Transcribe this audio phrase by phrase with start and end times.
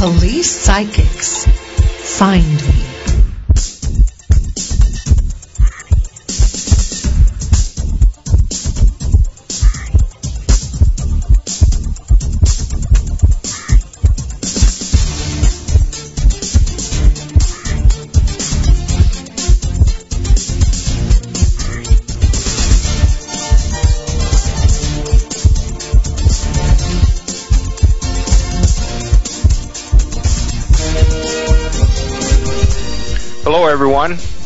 [0.00, 1.44] Police Psychics.
[2.16, 2.89] Find me.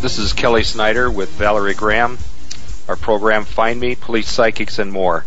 [0.05, 2.19] This is Kelly Snyder with Valerie Graham.
[2.89, 5.25] Our program, Find Me, Police Psychics, and More.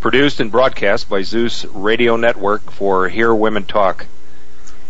[0.00, 4.06] Produced and broadcast by Zeus Radio Network for Hear Women Talk.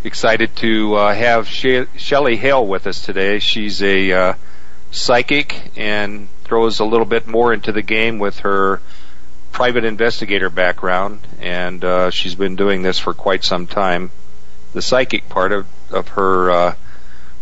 [0.05, 3.41] Excited to uh, have she- Shelley Hale with us today.
[3.41, 4.34] She's a uh,
[4.92, 8.80] psychic and throws a little bit more into the game with her
[9.50, 14.12] private investigator background, and uh, she's been doing this for quite some time.
[14.72, 16.75] The psychic part of, of her uh,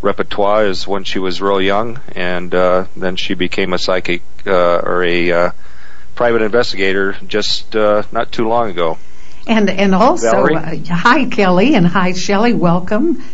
[0.03, 4.79] repertoire is when she was real young, and uh, then she became a psychic uh,
[4.79, 5.51] or a uh,
[6.15, 8.99] private investigator just uh, not too long ago.
[9.47, 12.53] And and also, uh, hi Kelly and hi Shelley.
[12.53, 13.25] Welcome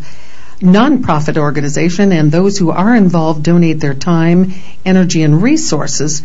[0.59, 4.53] nonprofit organization, and those who are involved donate their time,
[4.85, 6.23] energy, and resources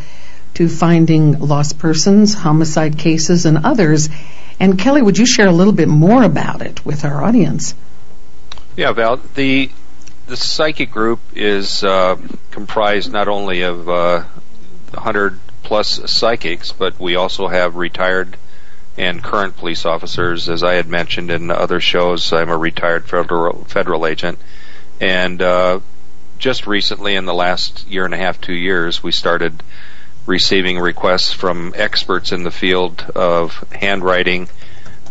[0.55, 4.09] to finding lost persons, homicide cases, and others.
[4.61, 7.75] And Kelly, would you share a little bit more about it with our audience?
[8.77, 9.17] Yeah, Val.
[9.35, 9.71] The
[10.27, 12.17] the psychic group is uh,
[12.51, 14.23] comprised not only of uh,
[14.93, 18.37] 100 plus psychics, but we also have retired
[18.97, 20.49] and current police officers.
[20.49, 24.39] As I had mentioned in other shows, I'm a retired federal federal agent,
[25.01, 25.81] and uh,
[26.39, 29.63] just recently, in the last year and a half, two years, we started
[30.27, 34.49] receiving requests from experts in the field of handwriting,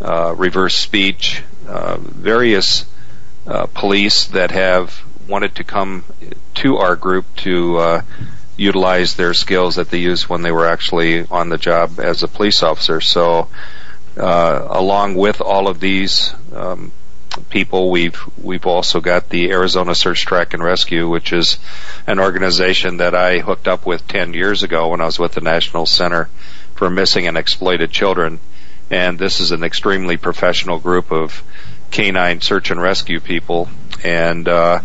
[0.01, 2.85] uh, reverse speech, uh, various
[3.47, 6.03] uh, police that have wanted to come
[6.55, 8.01] to our group to uh,
[8.57, 12.27] utilize their skills that they used when they were actually on the job as a
[12.27, 13.01] police officer.
[13.01, 13.47] So,
[14.17, 16.91] uh, along with all of these um,
[17.49, 21.57] people, we've we've also got the Arizona Search Track and Rescue, which is
[22.07, 25.41] an organization that I hooked up with 10 years ago when I was with the
[25.41, 26.29] National Center
[26.75, 28.39] for Missing and Exploited Children.
[28.89, 31.43] And this is an extremely professional group of
[31.91, 33.69] canine search and rescue people.
[34.03, 34.81] And uh,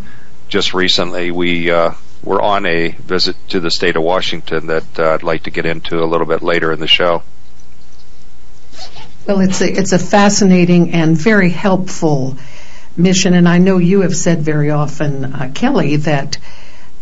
[0.48, 1.92] just recently, we uh,
[2.22, 5.66] were on a visit to the state of Washington that uh, I'd like to get
[5.66, 7.22] into a little bit later in the show.
[9.26, 12.36] Well, it's a, it's a fascinating and very helpful
[12.96, 16.38] mission, and I know you have said very often, uh, Kelly, that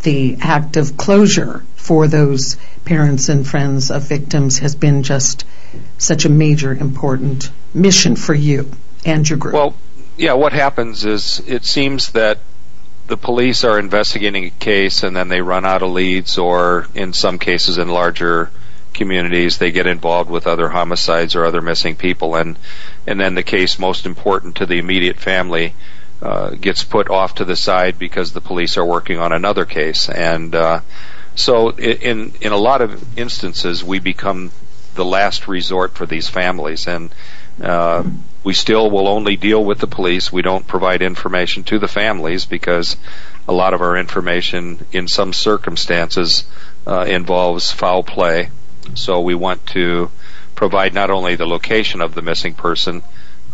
[0.03, 5.45] the act of closure for those parents and friends of victims has been just
[5.99, 8.71] such a major, important mission for you
[9.05, 9.55] and your group.
[9.55, 9.75] Well,
[10.17, 12.39] yeah, what happens is it seems that
[13.07, 17.13] the police are investigating a case and then they run out of leads, or in
[17.13, 18.51] some cases, in larger
[18.95, 22.59] communities, they get involved with other homicides or other missing people, and
[23.07, 25.75] and then the case most important to the immediate family
[26.23, 30.09] uh, gets put off to the side because the police are working on another case,
[30.09, 30.81] and uh,
[31.35, 34.51] so in in a lot of instances, we become
[34.95, 37.15] the last resort for these families, and
[37.63, 38.05] uh,
[38.43, 40.33] we still will only deal with the police.
[40.33, 42.97] We don't provide information to the families because
[43.49, 46.45] a lot of our information, in some circumstances,
[46.87, 48.51] uh, involves foul play.
[48.95, 50.11] So we want to
[50.55, 53.03] provide not only the location of the missing person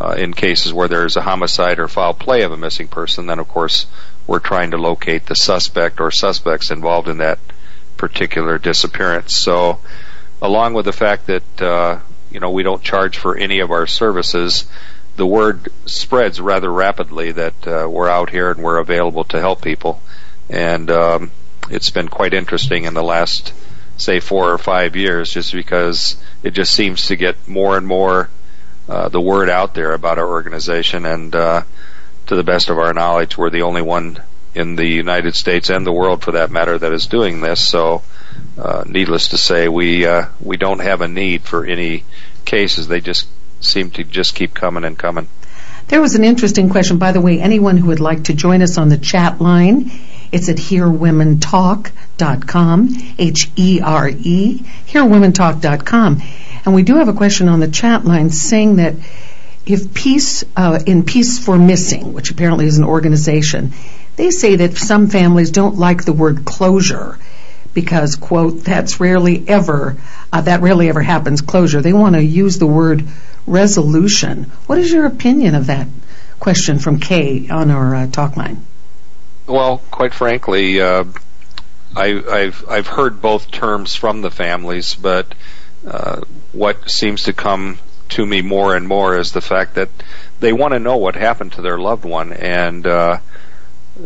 [0.00, 3.38] uh, in cases where there's a homicide or foul play of a missing person, then
[3.38, 3.87] of course
[4.27, 7.38] we're trying to locate the suspect or suspects involved in that
[7.97, 9.37] particular disappearance.
[9.37, 9.81] So,
[10.41, 11.99] along with the fact that uh,
[12.31, 14.65] you know we don't charge for any of our services,
[15.17, 19.62] the word spreads rather rapidly that uh, we're out here and we're available to help
[19.62, 20.00] people,
[20.49, 21.31] and um,
[21.69, 23.53] it's been quite interesting in the last
[24.00, 28.31] say four or five years, just because it just seems to get more and more
[28.88, 31.06] uh, the word out there about our organization.
[31.06, 31.62] And uh,
[32.26, 34.23] to the best of our knowledge, we're the only one
[34.55, 37.61] in the United States and the world, for that matter, that is doing this.
[37.61, 38.02] So,
[38.58, 42.05] uh, needless to say, we uh, we don't have a need for any
[42.44, 42.88] cases.
[42.88, 43.29] They just
[43.61, 45.29] seem to just keep coming and coming.
[45.88, 46.99] There was an interesting question.
[46.99, 49.91] By the way, anyone who would like to join us on the chat line,
[50.32, 52.88] it's at hearwomentalk.com,
[53.19, 56.23] H-E-R-E, hearwomentalk.com.
[56.65, 58.94] And we do have a question on the chat line saying that
[59.67, 63.73] if peace, uh, in Peace for Missing, which apparently is an organization,
[64.17, 67.19] they say that some families don't like the word closure
[67.73, 69.97] because, quote, that's rarely ever,
[70.32, 71.81] uh, that rarely ever happens, closure.
[71.81, 73.05] They want to use the word
[73.47, 74.50] resolution.
[74.67, 75.87] What is your opinion of that
[76.41, 78.65] question from Kay on our uh, talk line?
[79.50, 81.02] Well, quite frankly, uh,
[81.97, 82.06] I,
[82.43, 85.35] have I've heard both terms from the families, but
[85.85, 86.20] uh,
[86.52, 87.81] what seems to come
[88.11, 89.88] to me more and more is the fact that
[90.38, 93.19] they want to know what happened to their loved one, and uh,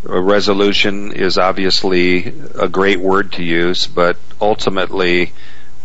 [0.07, 5.35] a resolution is obviously a great word to use, but ultimately,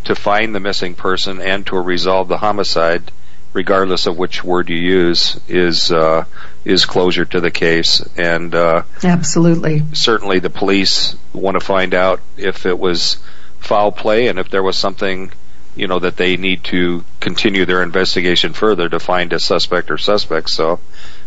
[0.06, 3.12] to find the missing person and to resolve the homicide
[3.54, 6.26] regardless of which word you use, is uh,
[6.66, 8.02] is closure to the case.
[8.18, 13.18] And uh, absolutely, certainly, the police want to find out if it was
[13.60, 15.32] foul play and if there was something,
[15.76, 19.98] you know, that they need to continue their investigation further to find a suspect or
[19.98, 20.54] suspects.
[20.54, 20.80] So,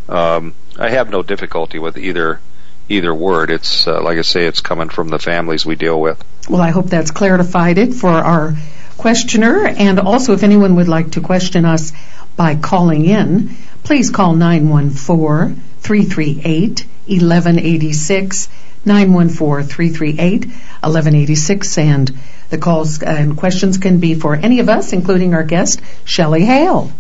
[0.09, 2.41] um, I have no difficulty with either
[2.89, 3.51] either word.
[3.51, 6.23] It's uh, like I say, it's coming from the families we deal with.
[6.49, 8.55] Well, I hope that's clarified it for our
[9.03, 9.67] questioner.
[9.67, 11.93] And also, if anyone would like to question us
[12.37, 18.49] by calling in, please call 914 338 1186.
[18.85, 21.79] 914 338 1186.
[21.79, 22.19] And
[22.51, 26.93] the calls and questions can be for any of us, including our guest, Shelley Hale.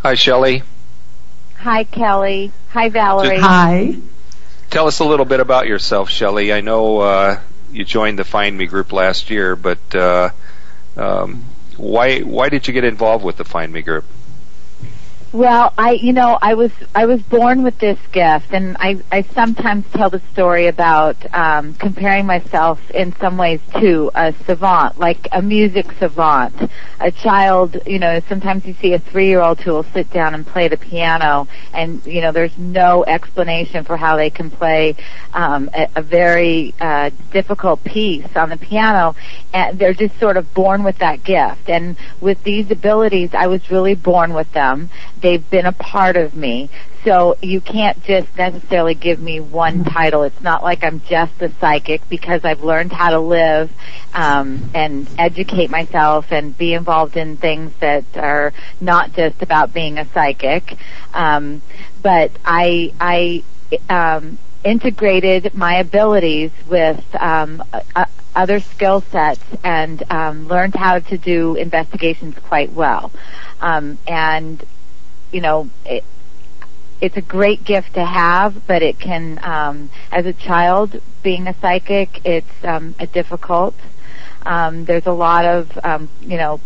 [0.00, 0.62] Hi, Shelley.
[1.56, 2.52] Hi, Kelly.
[2.70, 3.38] Hi, Valerie.
[3.38, 3.96] Hi.
[4.68, 6.52] Tell us a little bit about yourself, Shelley.
[6.52, 7.40] I know uh,
[7.72, 10.30] you joined the Find Me group last year, but uh,
[10.96, 11.44] um,
[11.76, 14.04] why why did you get involved with the Find Me group?
[15.32, 19.22] Well, I, you know, I was I was born with this gift, and I I
[19.22, 25.28] sometimes tell the story about um, comparing myself in some ways to a savant, like
[25.32, 26.70] a music savant,
[27.00, 27.78] a child.
[27.86, 31.48] You know, sometimes you see a three-year-old who will sit down and play the piano,
[31.72, 34.96] and you know, there's no explanation for how they can play
[35.32, 39.16] um, a, a very uh, difficult piece on the piano,
[39.54, 41.70] and they're just sort of born with that gift.
[41.70, 44.90] And with these abilities, I was really born with them
[45.22, 46.70] they've been a part of me.
[47.04, 50.22] So you can't just necessarily give me one title.
[50.22, 53.72] It's not like I'm just a psychic because I've learned how to live
[54.14, 59.98] um, and educate myself and be involved in things that are not just about being
[59.98, 60.76] a psychic.
[61.12, 61.62] Um,
[62.02, 63.42] but I I
[63.88, 67.62] um, integrated my abilities with um,
[67.96, 68.04] uh,
[68.34, 73.10] other skill sets and um, learned how to do investigations quite well.
[73.60, 74.64] Um, and
[75.32, 76.04] you know, it,
[77.00, 81.54] it's a great gift to have, but it can, um, as a child, being a
[81.54, 83.74] psychic, it's um, a difficult.
[84.46, 86.60] Um, there's a lot of, um, you know,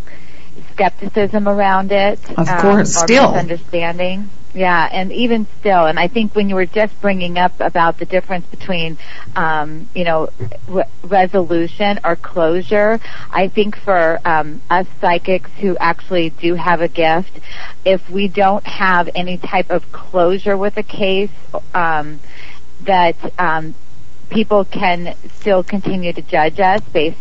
[0.72, 2.18] skepticism around it.
[2.36, 4.28] Of course, um, still misunderstanding.
[4.56, 8.06] Yeah, and even still, and I think when you were just bringing up about the
[8.06, 8.96] difference between,
[9.36, 10.30] um, you know,
[10.66, 12.98] re- resolution or closure,
[13.30, 17.38] I think for um, us psychics who actually do have a gift,
[17.84, 21.30] if we don't have any type of closure with a case,
[21.74, 22.18] um,
[22.80, 23.74] that um,
[24.30, 27.18] people can still continue to judge us based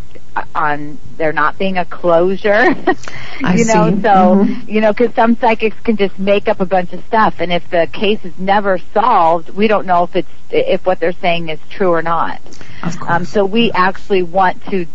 [0.53, 2.65] on there not being a closure.
[2.65, 4.01] you know, see.
[4.01, 4.69] so mm-hmm.
[4.69, 7.69] you know, because some psychics can just make up a bunch of stuff, and if
[7.69, 11.59] the case is never solved, we don't know if it's if what they're saying is
[11.69, 12.41] true or not.
[12.83, 13.11] Of course.
[13.11, 14.85] Um, so we actually want to.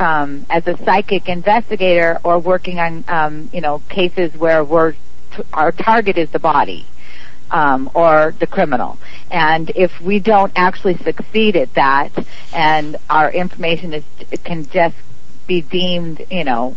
[0.00, 5.42] Um, as a psychic investigator, or working on um, you know cases where we're t-
[5.52, 6.86] our target is the body,
[7.50, 8.98] um, or the criminal.
[9.30, 12.12] And if we don't actually succeed at that,
[12.52, 14.04] and our information is
[14.44, 14.96] can just
[15.46, 16.76] be deemed, you know,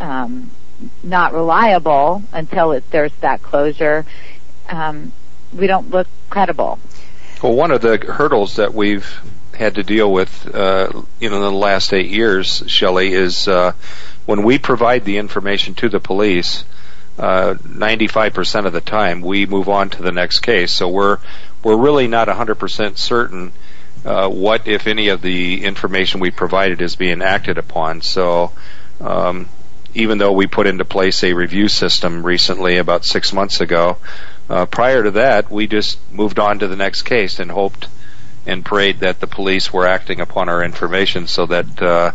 [0.00, 0.50] um,
[1.02, 4.04] not reliable until it, there's that closure,
[4.68, 5.12] um,
[5.52, 6.78] we don't look credible.
[7.42, 9.20] Well, one of the hurdles that we've
[9.54, 13.72] had to deal with, uh, you know, in the last eight years, Shelley, is uh,
[14.26, 16.64] when we provide the information to the police
[17.18, 20.72] uh, 95% of the time we move on to the next case.
[20.72, 21.18] So we're
[21.62, 23.52] we're really not 100% certain
[24.04, 28.02] uh, what, if any, of the information we provided is being acted upon.
[28.02, 28.50] So,
[29.00, 29.48] um,
[29.94, 33.98] even though we put into place a review system recently, about six months ago,
[34.50, 37.86] uh, prior to that, we just moved on to the next case and hoped
[38.44, 42.10] and prayed that the police were acting upon our information so that uh,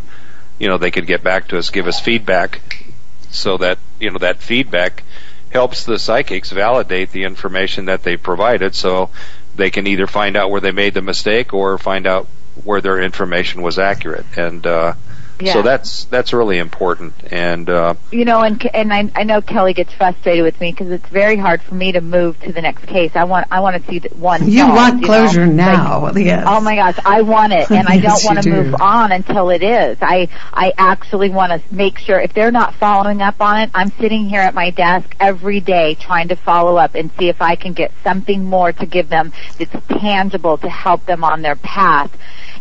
[0.60, 2.84] you know they could get back to us, give us feedback,
[3.30, 5.04] so that you know that feedback
[5.50, 9.10] helps the psychics validate the information that they provided, so
[9.56, 12.28] they can either find out where they made the mistake or find out
[12.64, 14.26] where their information was accurate.
[14.36, 14.94] And uh,
[15.40, 15.54] Yeah.
[15.54, 17.14] so that's that's really important.
[17.32, 20.90] And uh, you know, and and I, I know Kelly gets frustrated with me because
[20.92, 23.12] it's very hard for me to move to the next case.
[23.16, 24.50] I want I want to see the one.
[24.50, 25.08] You solved, want know?
[25.08, 26.12] closure Like, now.
[26.16, 26.44] yes.
[26.48, 28.52] Oh my gosh, I want it, and I don't want to do.
[28.52, 29.98] move on until it is.
[30.02, 33.92] I I actually want to make sure if they're not following up on it, I'm
[33.92, 37.56] sitting here at my desk every day trying to follow up and see if I
[37.56, 42.12] can get something more to give them that's tangible to help them on their path.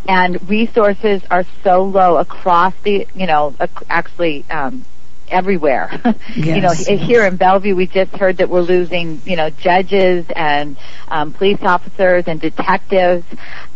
[0.09, 4.45] And resources are so low across the, you know, ac- actually.
[4.51, 4.85] Um,
[5.29, 5.91] everywhere.
[6.37, 6.87] you know, Yes.
[6.87, 10.77] here in Bellevue, we just heard that we're losing, you know, judges and
[11.09, 13.25] um, police officers and detectives.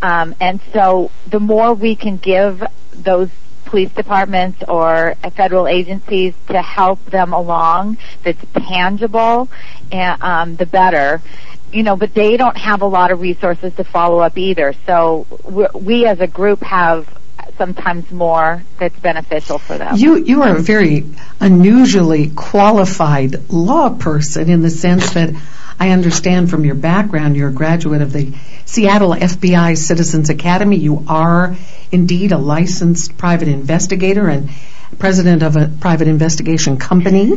[0.01, 3.31] Um, and so the more we can give those
[3.65, 9.49] police departments or federal agencies to help them along that's tangible,
[9.91, 11.21] and, um, the better.
[11.73, 14.75] You know, but they don't have a lot of resources to follow up either.
[14.87, 17.09] So we're, as a group have
[17.57, 19.97] sometimes more that's beneficial for them.
[19.97, 21.05] You you are a very
[21.41, 25.35] unusually qualified law person in the sense that
[25.79, 28.35] I understand from your background you're a graduate of the
[28.65, 30.77] Seattle FBI Citizens Academy.
[30.77, 31.57] You are
[31.91, 34.51] indeed a licensed private investigator and
[35.01, 37.37] president of a private investigation company,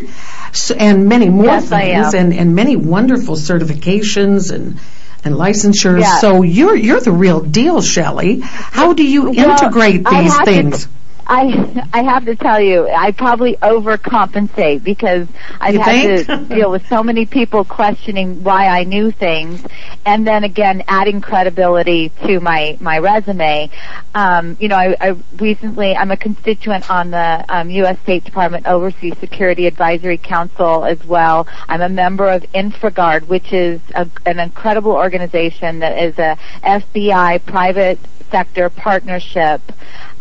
[0.51, 4.79] so, and many more Yes, things, and and many wonderful certifications and.
[5.25, 6.01] And licensures.
[6.01, 6.17] Yeah.
[6.19, 8.41] So you're you're the real deal, Shelley.
[8.41, 10.89] How do you Well, integrate these things?
[11.33, 15.27] I I have to tell you, I probably overcompensate because
[15.59, 16.27] I've You had think?
[16.27, 19.63] to deal with so many people questioning why I knew things,
[20.05, 23.69] and then again adding credibility to my my resume.
[24.13, 27.97] Um, you know, I, I recently I'm a constituent on the um, U.S.
[28.01, 31.47] State Department Overseas Security Advisory Council as well.
[31.67, 37.43] I'm a member of InfraGard, which is a, an incredible organization that is a FBI
[37.45, 37.99] private
[38.33, 39.61] sector partnership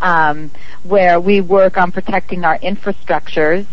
[0.00, 0.50] um,
[0.82, 3.64] where we work on protecting our infrastructures.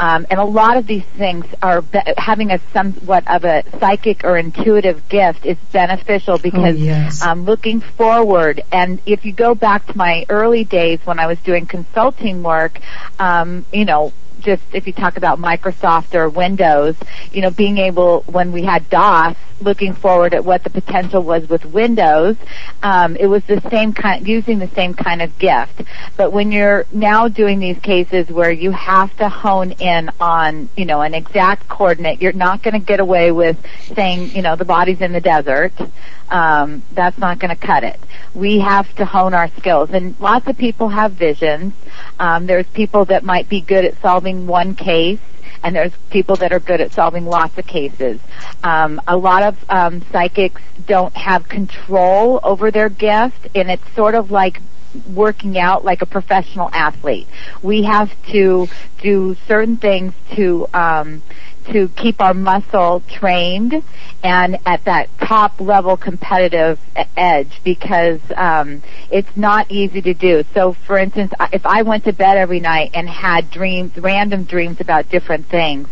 [0.00, 4.24] Um, and a lot of these things are be- having a somewhat of a psychic
[4.24, 7.20] or intuitive gift is beneficial because yes.
[7.22, 8.62] um, looking forward.
[8.72, 12.80] And if you go back to my early days when I was doing consulting work,
[13.18, 16.96] um, you know, just if you talk about Microsoft or Windows,
[17.32, 21.48] you know, being able when we had DOS, looking forward at what the potential was
[21.48, 22.36] with Windows,
[22.82, 25.82] um, it was the same kind, using the same kind of gift.
[26.16, 30.84] But when you're now doing these cases where you have to hone in on, you
[30.84, 33.56] know, an exact coordinate, you're not going to get away with
[33.94, 35.72] saying, you know, the body's in the desert.
[36.28, 38.00] Um, that's not going to cut it.
[38.34, 41.74] We have to hone our skills, and lots of people have visions.
[42.18, 45.20] Um, there's people that might be good at solving one case,
[45.62, 48.20] and there's people that are good at solving lots of cases.
[48.62, 54.14] Um, a lot of um, psychics don't have control over their gift, and it's sort
[54.14, 54.60] of like
[55.14, 57.26] working out like a professional athlete.
[57.62, 58.68] We have to
[59.00, 61.22] do certain things to um,
[61.66, 63.82] to keep our muscle trained
[64.22, 66.78] and at that top level competitive
[67.16, 70.44] edge because um, it's not easy to do.
[70.54, 74.80] So, for instance, if I went to bed every night and had dreams, random dreams
[74.80, 75.88] about different things,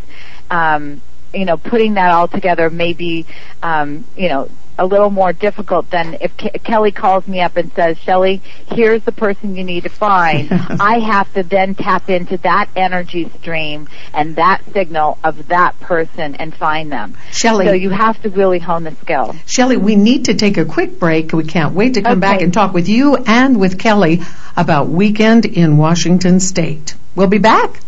[0.50, 3.27] um, you know, putting that all together may be,
[3.62, 4.50] um, you know,
[4.81, 8.41] a little more difficult than if Ke- Kelly calls me up and says, Shelley,
[8.73, 10.49] here's the person you need to find.
[10.53, 16.35] I have to then tap into that energy stream and that signal of that person
[16.37, 17.15] and find them.
[17.31, 17.67] Shelley.
[17.67, 19.37] So you have to really hone the skill.
[19.45, 21.33] Shelley, we need to take a quick break.
[21.33, 24.23] We can't wait to come back and talk with you and with Kelly
[24.57, 26.95] about Weekend in Washington State.
[27.15, 27.81] We'll be back.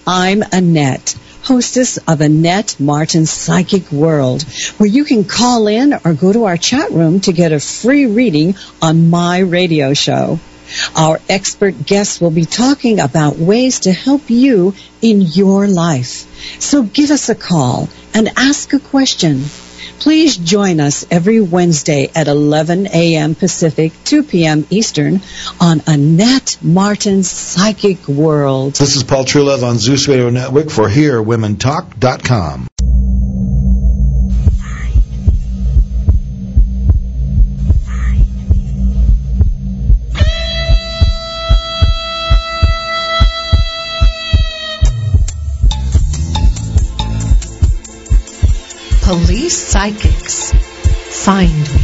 [0.05, 4.43] I'm Annette, hostess of Annette Martin's Psychic World,
[4.77, 8.05] where you can call in or go to our chat room to get a free
[8.05, 10.39] reading on my radio show.
[10.95, 16.61] Our expert guests will be talking about ways to help you in your life.
[16.61, 19.45] So give us a call and ask a question.
[20.01, 23.35] Please join us every Wednesday at 11 a.m.
[23.35, 24.65] Pacific, 2 p.m.
[24.71, 25.21] Eastern
[25.59, 28.73] on Annette Martin's Psychic World.
[28.73, 32.67] This is Paul Truelove on Zeus Radio Network for HearWomenTalk.com.
[49.81, 50.53] Psychics.
[51.25, 51.80] Find me.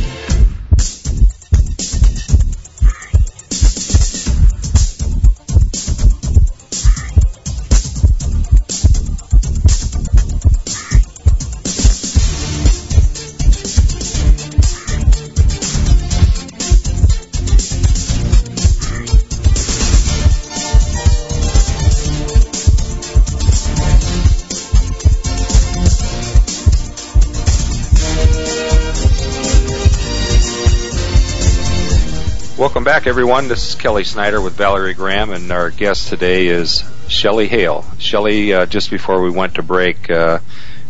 [33.08, 33.48] Everyone.
[33.48, 37.86] This is Kelly Snyder with Valerie Graham, and our guest today is Shelley Hale.
[38.00, 40.40] Shelley, uh, just before we went to break, uh,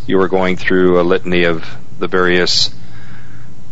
[0.08, 1.64] you were going through a litany of
[2.00, 2.74] the various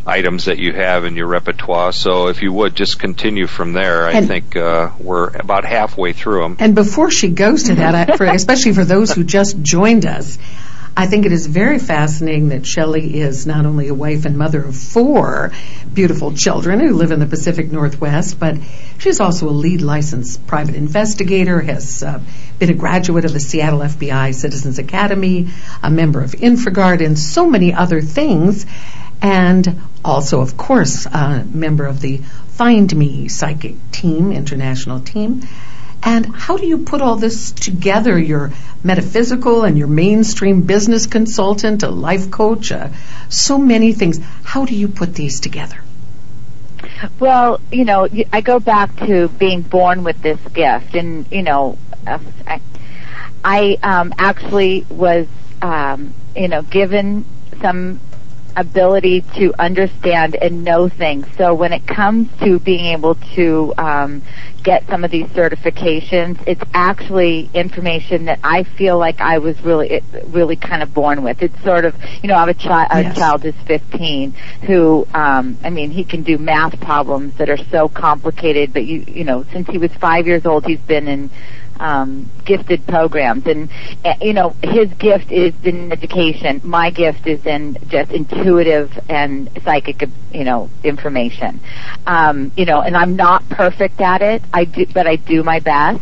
[0.05, 1.91] items that you have in your repertoire.
[1.91, 6.13] So, if you would just continue from there, I And- think uh, we're about halfway
[6.13, 6.57] through them.
[6.59, 10.37] And before she goes to that, I, for, especially for those who just joined us,
[10.97, 14.63] I think it is very fascinating that Shelley is not only a wife and mother
[14.63, 15.51] of four
[15.93, 18.57] beautiful children who live in the Pacific Northwest, but
[18.97, 22.21] she's also a lead licensed private investigator, has uh,
[22.59, 25.49] been a graduate of the Seattle FBI Citizens Academy,
[25.83, 28.65] a member of InfraGard, and so many other things.
[29.21, 32.17] And also, of course, a member of the
[32.49, 35.41] Find Me Psychic Team, international team.
[36.05, 38.17] And how do you put all this together?
[38.17, 42.89] You're metaphysical and your mainstream business consultant, a life coach, uh,
[43.27, 44.19] so many things.
[44.43, 45.77] How do you put these together?
[47.19, 51.79] Well, you know, I go back to being born with this gift, and you know,
[52.05, 52.61] uh, I,
[53.43, 55.27] I um, actually was,
[55.63, 57.25] um, you know, given
[57.61, 57.99] some
[58.55, 61.27] ability to understand and know things.
[61.37, 64.23] So when it comes to being able to um,
[64.63, 69.89] get some of these certifications, it's actually information that I feel like I was really,
[69.91, 71.41] it, really kind of born with.
[71.41, 73.15] It's sort of, you know, I have a, chi- a Yes.
[73.15, 74.31] child who's 15
[74.65, 78.73] who, um, I mean, he can do math problems that are so complicated.
[78.73, 81.29] But you, you know, since he was five years old, he's been in
[81.79, 83.45] um, gifted programs.
[83.47, 83.69] And,
[84.03, 86.61] uh, you know, his gift is in education.
[86.63, 91.59] My gift is in just intuitive and psychic, you know, information.
[92.05, 95.59] Um, you know, and I'm not perfect at it, I do, but I do my
[95.59, 96.01] best.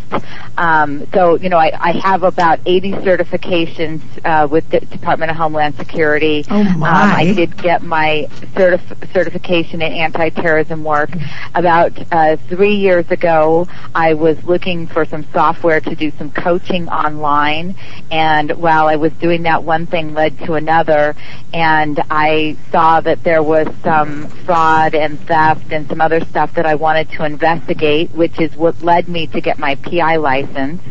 [0.57, 5.37] Um, so, you know, I, I have about 80 certifications uh, with the Department of
[5.37, 6.45] Homeland Security.
[6.49, 6.89] Oh, Um, my.
[7.13, 11.09] I did get my certif- certification in anti-terrorism work.
[11.55, 16.89] About uh, three years ago, I was looking for some software to do some coaching
[16.89, 17.75] online,
[18.11, 21.15] and while I was doing that, one thing led to another,
[21.53, 26.65] and I saw that there was some fraud and theft and some other stuff that
[26.65, 30.81] I wanted to investigate, which is what led me to get my PI license.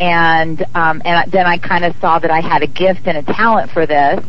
[0.00, 3.22] And um, and then I kind of saw that I had a gift and a
[3.22, 4.24] talent for this,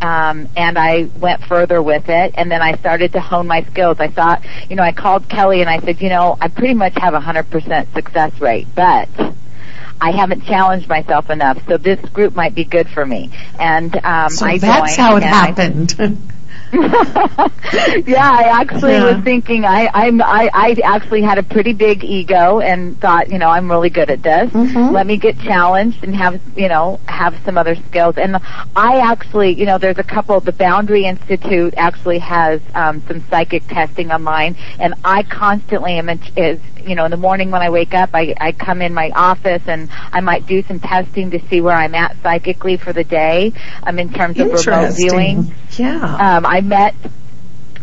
[0.00, 3.98] um, and I went further with it, and then I started to hone my skills.
[4.00, 6.94] I thought, you know, I called Kelly and I said, you know, I pretty much
[6.96, 9.08] have a hundred percent success rate, but
[10.00, 13.30] I haven't challenged myself enough, so this group might be good for me.
[13.58, 15.94] And um, So I that's how it happened.
[16.72, 19.14] yeah, I actually Yeah.
[19.14, 23.38] was thinking I I'm I, I actually had a pretty big ego and thought, you
[23.38, 24.50] know, I'm really good at this.
[24.52, 24.92] Mhm.
[24.92, 28.16] Let me get challenged and have you know, have some other skills.
[28.18, 28.36] And
[28.76, 33.66] I actually, you know, there's a couple the Boundary Institute actually has um some psychic
[33.68, 37.70] testing online and I constantly am in, is you know, in the morning when I
[37.70, 41.40] wake up, I, I come in my office and I might do some testing to
[41.48, 45.54] see where I'm at psychically for the day, um, in terms of remote viewing.
[45.76, 46.36] Yeah.
[46.36, 46.94] Um, I met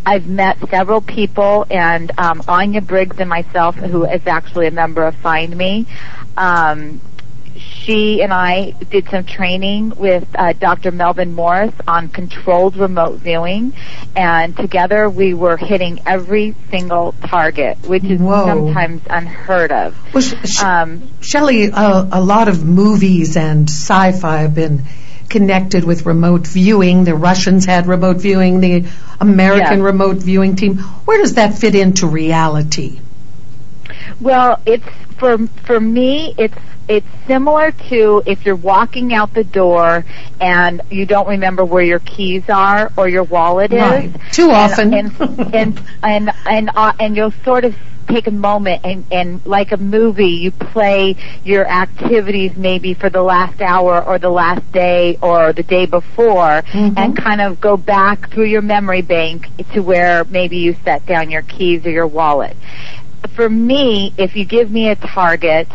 [0.06, 5.04] I've met several people, and um, Anya Briggs and myself, who is actually a member
[5.04, 5.84] of Find Me,
[6.36, 7.00] um,
[7.86, 10.90] she and I did some training with uh, Dr.
[10.90, 13.72] Melvin Morris on controlled remote viewing,
[14.16, 18.44] and together we were hitting every single target, which is Whoa.
[18.46, 19.96] sometimes unheard of.
[20.12, 20.24] Well,
[20.64, 24.82] Um, Shelley, a, a lot of movies and sci-fi have been
[25.28, 27.04] connected with remote viewing.
[27.04, 28.86] The Russians had remote viewing, the
[29.20, 29.84] American Yes.
[29.84, 30.78] remote viewing team.
[30.78, 32.98] Where does that fit into reality?
[34.20, 34.86] Well, it's
[35.18, 36.34] for for me.
[36.38, 36.56] It's
[36.88, 40.04] it's similar to if you're walking out the door
[40.40, 43.80] and you don't remember where your keys are or your wallet is.
[43.82, 44.12] Right.
[44.32, 44.94] Too And- often.
[44.94, 47.74] And and and and, uh, and you'll sort of
[48.08, 53.20] take a moment and and like a movie you play your activities maybe for the
[53.20, 56.94] last hour or the last day or the day before Mhm.
[56.96, 61.30] and kind of go back through your memory bank to where maybe you set down
[61.32, 62.56] your keys or your wallet
[63.30, 65.68] for me, if you give me a target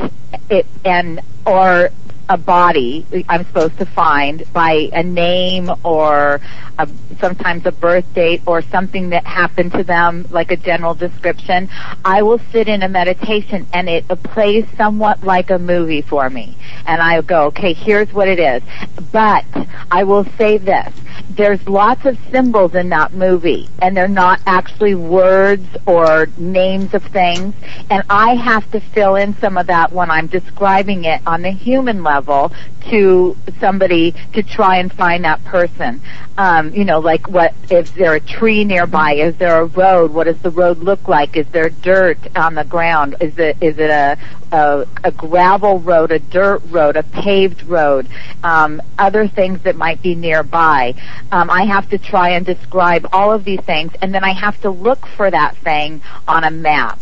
[0.49, 1.91] it, and or
[2.29, 6.39] a body I'm supposed to find by a name or
[6.77, 6.87] a,
[7.19, 11.69] sometimes a birth date or something that happened to them, like a general description,
[12.05, 16.57] I will sit in a meditation and it plays somewhat like a movie for me.
[16.85, 18.63] And I go, okay, here's what it is.
[19.11, 19.45] But
[19.91, 20.93] I will say this.
[21.35, 27.03] There's lots of symbols in that movie and they're not actually words or names of
[27.05, 27.55] things.
[27.89, 31.51] And I have to fill in some of that when I'm describing it on the
[31.51, 32.51] human level
[32.89, 36.01] to somebody to try and find that person.
[36.37, 39.13] Um, you know, like what, is there a tree nearby?
[39.13, 40.11] Is there a road?
[40.11, 41.37] What does the road look like?
[41.37, 43.15] Is there dirt on the ground?
[43.21, 44.17] Is it, is it a,
[44.51, 48.07] a, a gravel road, a dirt road, a paved road?
[48.43, 50.95] Um, other things that might be nearby.
[51.31, 54.59] Um, I have to try and describe all of these things and then I have
[54.61, 56.99] to look for that thing on a map.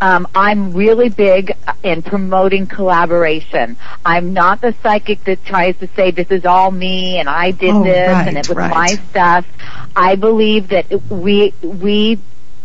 [0.00, 3.76] Um, I'm really big in promoting collaboration.
[4.04, 7.70] I'm not the psychic that tries to say this is all me and I did
[7.74, 8.70] Oh, this right, and it was right.
[8.70, 9.46] my stuff.
[9.96, 12.18] I believe that we we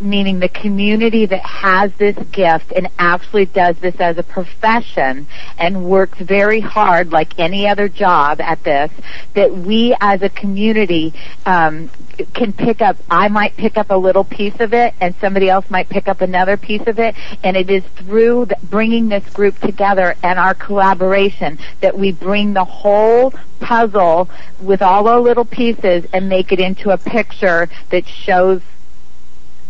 [0.04, 5.26] meaning the community that has this gift and actually does this as a profession
[5.58, 8.92] and works very hard like any other job at this
[9.34, 11.14] that we as a community
[11.46, 11.90] um,
[12.34, 15.70] can pick up I might pick up a little piece of it and somebody else
[15.70, 17.16] might pick up another piece of it.
[17.44, 22.66] And it is through bringing this group together and our collaboration that we bring the
[22.66, 28.62] whole puzzle with all our little pieces and make it into a picture that shows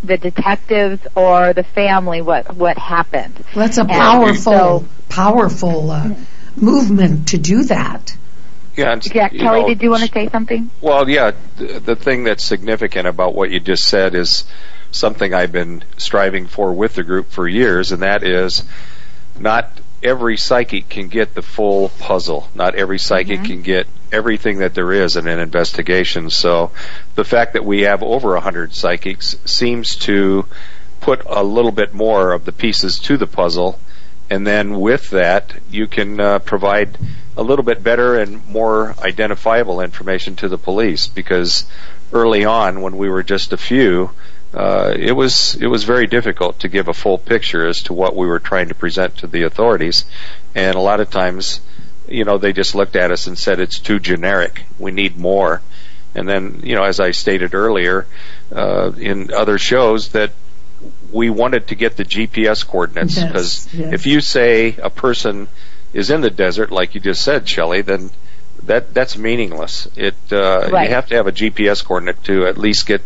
[0.04, 3.34] the detectives or the family what what happened.
[3.56, 6.10] Well, that's a And powerful, so- powerful uh,
[6.56, 8.16] movement to do that.
[8.76, 10.70] Yeah, and, Yeah, Kelly, know, did you want to say something?
[10.82, 14.46] Well, yeah, the, the thing that's significant about what you just said is
[14.92, 18.64] something I've been striving for with the group for years, and that is
[19.40, 19.70] not
[20.04, 22.50] every psychic can get the full puzzle.
[22.54, 26.30] Not every psychic can get everything that there is in an investigation.
[26.30, 26.72] So
[27.16, 30.46] the fact that we have over a hundred psychics seems to
[31.02, 33.80] put a little bit more of the pieces to the puzzle
[34.30, 36.98] and then with that, you can uh, provide
[37.36, 41.66] a little bit better and more identifiable information to the police because
[42.12, 44.12] early on, when we were just a few,
[44.54, 48.16] uh, it was it was very difficult to give a full picture as to what
[48.16, 50.06] we were trying to present to the authorities,
[50.54, 51.60] and a lot of times,
[52.08, 54.64] you know, they just looked at us and said it's too generic.
[54.78, 55.62] We need more.
[56.16, 58.06] And then, you know, as I stated earlier
[58.56, 60.32] uh, in other shows, that
[61.12, 63.94] we wanted to get the GPS coordinates Yes, because yes.
[63.94, 65.48] if you say a person
[65.94, 68.12] is in the desert, like you just said, Shelley, then
[68.64, 69.88] that that's meaningless.
[69.96, 70.88] It uh, Right.
[70.90, 73.02] you have to have a GPS coordinate to at least get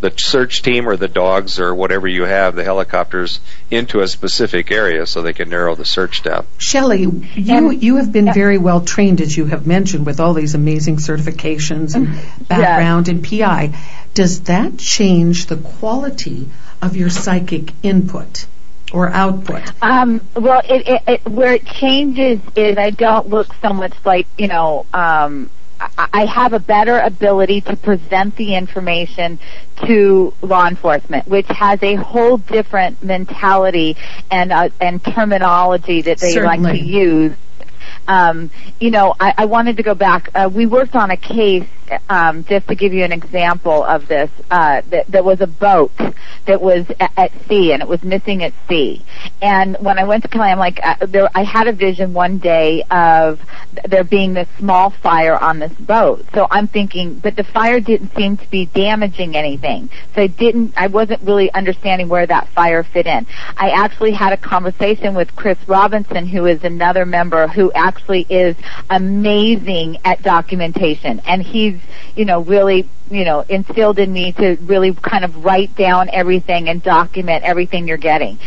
[0.00, 4.70] the search team or the dogs or whatever you have, the helicopters, into a specific
[4.70, 6.46] area so they can narrow the search down.
[6.58, 7.02] Shelley,
[7.34, 10.96] you you have been very well trained, as you have mentioned, with all these amazing
[10.96, 13.74] certifications and background in PI.
[14.14, 16.48] Does that change the quality
[16.80, 18.46] of your psychic input
[18.92, 19.62] or output?
[19.82, 24.26] Um, well, it, it, it, where it changes is I don't look so much like
[24.36, 24.86] you know.
[24.92, 29.38] Um, I have a better ability to present the information
[29.86, 33.96] to law enforcement, which has a whole different mentality
[34.30, 37.36] and uh, and terminology that they like to use.
[38.06, 40.30] Um, you know, I, I wanted to go back.
[40.34, 41.68] Uh, we worked on a case,
[42.08, 44.30] um, just to give you an example of this.
[44.50, 45.92] Uh, that there was a boat
[46.46, 49.04] that was at, at sea, and it was missing at sea.
[49.42, 52.38] And when I went to Kelly, I'm like, uh, there, I had a vision one
[52.38, 53.40] day of
[53.84, 56.24] there being this small fire on this boat.
[56.34, 59.90] So I'm thinking, but the fire didn't seem to be damaging anything.
[60.14, 63.26] So I didn't, I wasn't really understanding where that fire fit in.
[63.56, 68.56] I actually had a conversation with Chris Robinson, who is another member who actually is
[68.90, 71.20] amazing at documentation.
[71.26, 71.77] And he's,
[72.16, 76.68] you know, really, you know, instilled in me to really kind of write down everything
[76.68, 78.38] and document everything you're getting.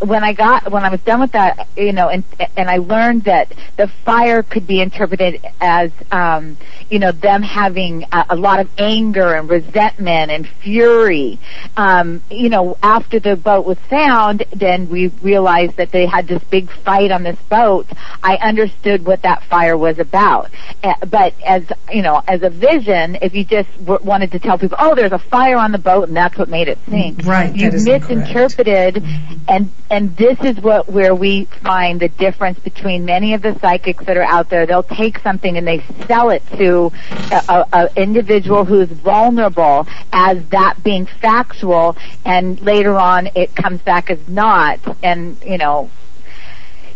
[0.00, 2.24] When I got, when I was done with that, you know, and,
[2.56, 6.56] and I learned that the fire could be interpreted as, um,
[6.90, 11.38] you know, them having a, a lot of anger and resentment and fury.
[11.76, 16.42] Um, you know, after the boat was found, then we realized that they had this
[16.44, 17.86] big fight on this boat.
[18.22, 20.50] I understood what that fire was about.
[20.82, 24.58] Uh, but as, you know, as a vision, if you just w- wanted to tell
[24.58, 27.18] people, oh, there's a fire on the boat and that's what made it sink.
[27.18, 28.10] Mm, right, You that is incorrect.
[28.10, 29.04] misinterpreted
[29.48, 34.04] and, and this is what, where we find the difference between many of the psychics
[34.06, 34.66] that are out there.
[34.66, 36.90] They'll take something and they sell it to
[37.30, 43.80] a, a, a individual who's vulnerable as that being factual and later on it comes
[43.80, 45.88] back as not and, you know,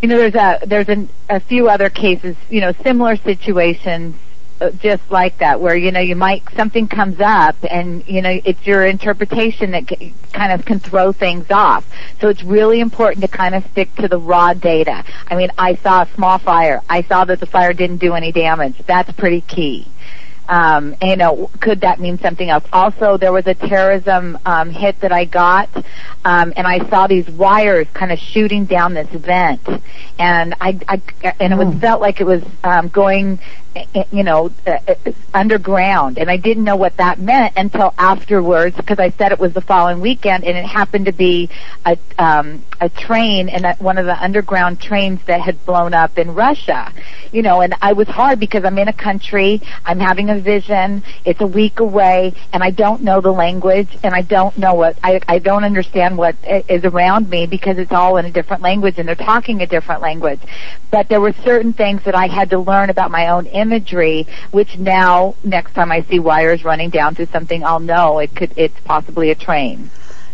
[0.02, 4.16] you know, there's a there's an, a few other cases, you know, similar situations,
[4.72, 8.66] just like that, where you know you might something comes up, and you know it's
[8.66, 11.86] your interpretation that c- kind of can throw things off.
[12.20, 15.04] So it's really important to kind of stick to the raw data.
[15.28, 16.82] I mean, I saw a small fire.
[16.88, 18.76] I saw that the fire didn't do any damage.
[18.86, 19.86] That's pretty key.
[20.48, 22.64] Um, and, you know, could that mean something else?
[22.72, 25.70] Also, there was a terrorism um, hit that I got,
[26.24, 29.66] um, and I saw these wires kind of shooting down this vent,
[30.18, 31.00] and I, I
[31.40, 33.38] and it was felt like it was um, going,
[34.10, 34.78] you know, uh,
[35.32, 39.52] underground, and I didn't know what that meant until afterwards because I said it was
[39.52, 41.50] the following weekend, and it happened to be
[41.84, 46.34] a um, a train and one of the underground trains that had blown up in
[46.34, 46.92] Russia,
[47.32, 51.02] you know, and I was hard because I'm in a country, I'm having a vision,
[51.24, 54.98] it's a week away, and I don't know the language, and I don't know what
[55.02, 58.98] I I don't understand what is around me because it's all in a different language
[58.98, 60.40] and they're talking a different language.
[60.90, 64.78] But there were certain things that I had to learn about my own imagery, which
[64.78, 68.78] now next time I see wires running down through something, I'll know it could it's
[68.84, 69.90] possibly a train.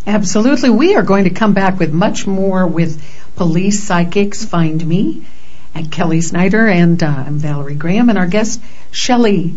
[0.07, 0.71] Absolutely.
[0.71, 3.03] We are going to come back with much more with
[3.37, 5.27] Police Psychics Find Me
[5.75, 9.55] and Kelly Snyder, and uh, I'm Valerie Graham, and our guest Shelley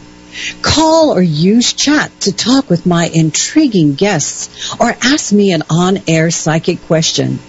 [0.61, 6.31] Call or use chat to talk with my intriguing guests or ask me an on-air
[6.31, 7.39] psychic question.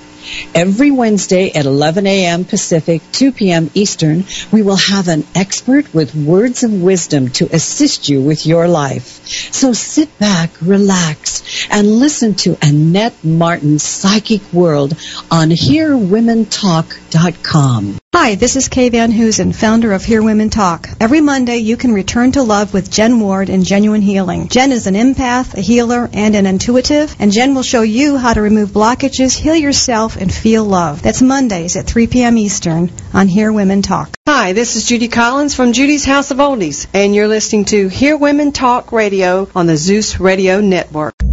[0.55, 2.45] Every Wednesday at 11 a.m.
[2.45, 3.71] Pacific, 2 p.m.
[3.75, 8.67] Eastern, we will have an expert with words of wisdom to assist you with your
[8.69, 9.27] life.
[9.53, 14.95] So sit back, relax, and listen to Annette Martin's Psychic World
[15.31, 17.99] on HearWomenTalk.com.
[18.17, 20.89] Hi, this is Kay Van Hoosen, founder of Hear Women Talk.
[21.01, 24.47] Every Monday, you can return to love with Jen Ward in Genuine Healing.
[24.47, 28.33] Jen is an empath, a healer, and an intuitive, and Jen will show you how
[28.33, 31.03] to remove blockages, heal yourself, and feel love.
[31.03, 32.39] That's Mondays at 3 p.m.
[32.39, 34.17] Eastern on Hear Women Talk.
[34.29, 38.17] Hi, this is Judy Collins from Judy's House of Oldies, and you're listening to Hear
[38.17, 41.24] Women Talk Radio on the Zeus Radio Network.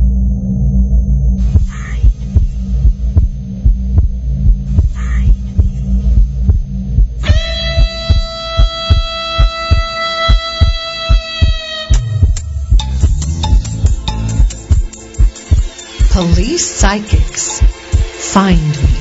[16.12, 17.62] Police psychics.
[18.34, 19.01] Find me.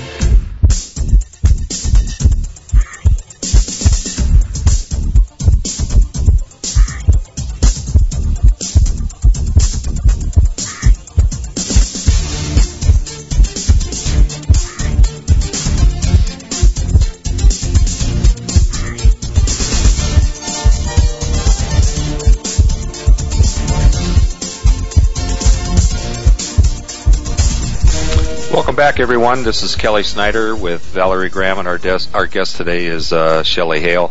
[28.80, 29.42] Back, everyone.
[29.42, 33.42] This is Kelly Snyder with Valerie Graham, and our, des- our guest today is uh,
[33.42, 34.10] Shelley Hale.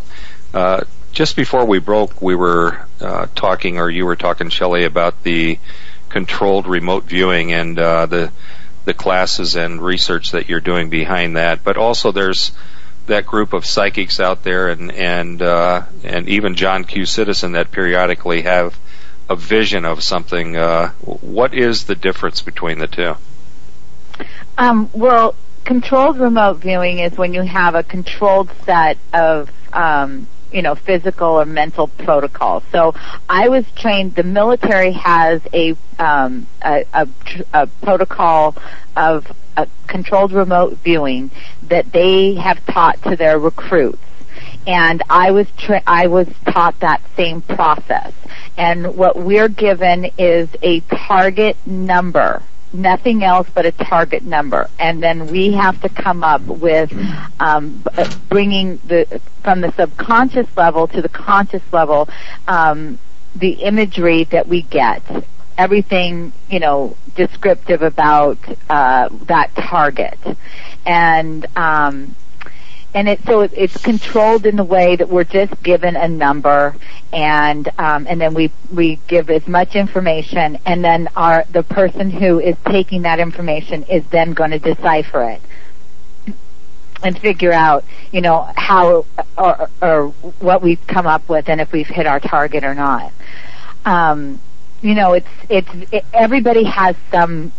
[0.53, 5.23] Uh, just before we broke, we were uh, talking, or you were talking, Shelley, about
[5.23, 5.57] the
[6.09, 8.31] controlled remote viewing and uh, the
[8.85, 11.63] the classes and research that you're doing behind that.
[11.63, 12.51] But also, there's
[13.07, 17.07] that group of psychics out there, and and uh, and even John Q.
[17.07, 18.77] Citizen that periodically have
[19.27, 20.55] a vision of something.
[20.55, 23.15] Uh, what is the difference between the two?
[24.57, 30.61] Um, well, controlled remote viewing is when you have a controlled set of, um, you
[30.61, 32.63] know, physical or mental protocols.
[32.71, 32.95] So
[33.29, 34.15] I was trained.
[34.15, 37.07] The military has a um, a, a,
[37.53, 38.55] a protocol
[38.95, 41.29] of a controlled remote viewing
[41.63, 44.01] that they have taught to their recruits
[44.67, 48.13] and I was tra- I was taught that same process.
[48.57, 55.01] And what we're given is a target number, nothing else but a target number, and
[55.01, 56.91] then we have to come up with
[57.39, 57.83] um,
[58.29, 62.09] bringing the from the subconscious level to the conscious level
[62.47, 62.99] um,
[63.35, 65.01] the imagery that we get.
[65.57, 68.37] Everything, you know, descriptive about
[68.69, 70.17] uh, that target,
[70.85, 72.15] and um,
[72.93, 76.75] and it so it, it's controlled in the way that we're just given a number
[77.13, 80.59] and um, and then we we give as much information.
[80.65, 85.23] And then our the person who is taking that information is then going to decipher
[85.23, 85.41] it
[87.01, 89.05] and figure out you know how
[89.37, 90.07] or, or
[90.39, 93.11] what we've come up with and if we've hit our target or not.
[93.85, 94.39] Um,
[94.81, 97.51] you know it's it's it, everybody has some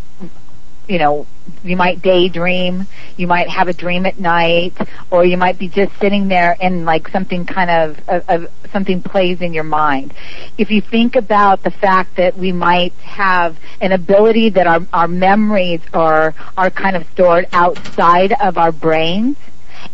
[0.91, 1.27] you know,
[1.63, 4.77] you might daydream, you might have a dream at night,
[5.11, 9.01] or you might be just sitting there and like something kind of, of, of something
[9.01, 10.13] plays in your mind.
[10.59, 15.09] If you think about the fact that we might have an ability that our, our
[15.09, 19.37] memories are, are kind of stored outside of our brains,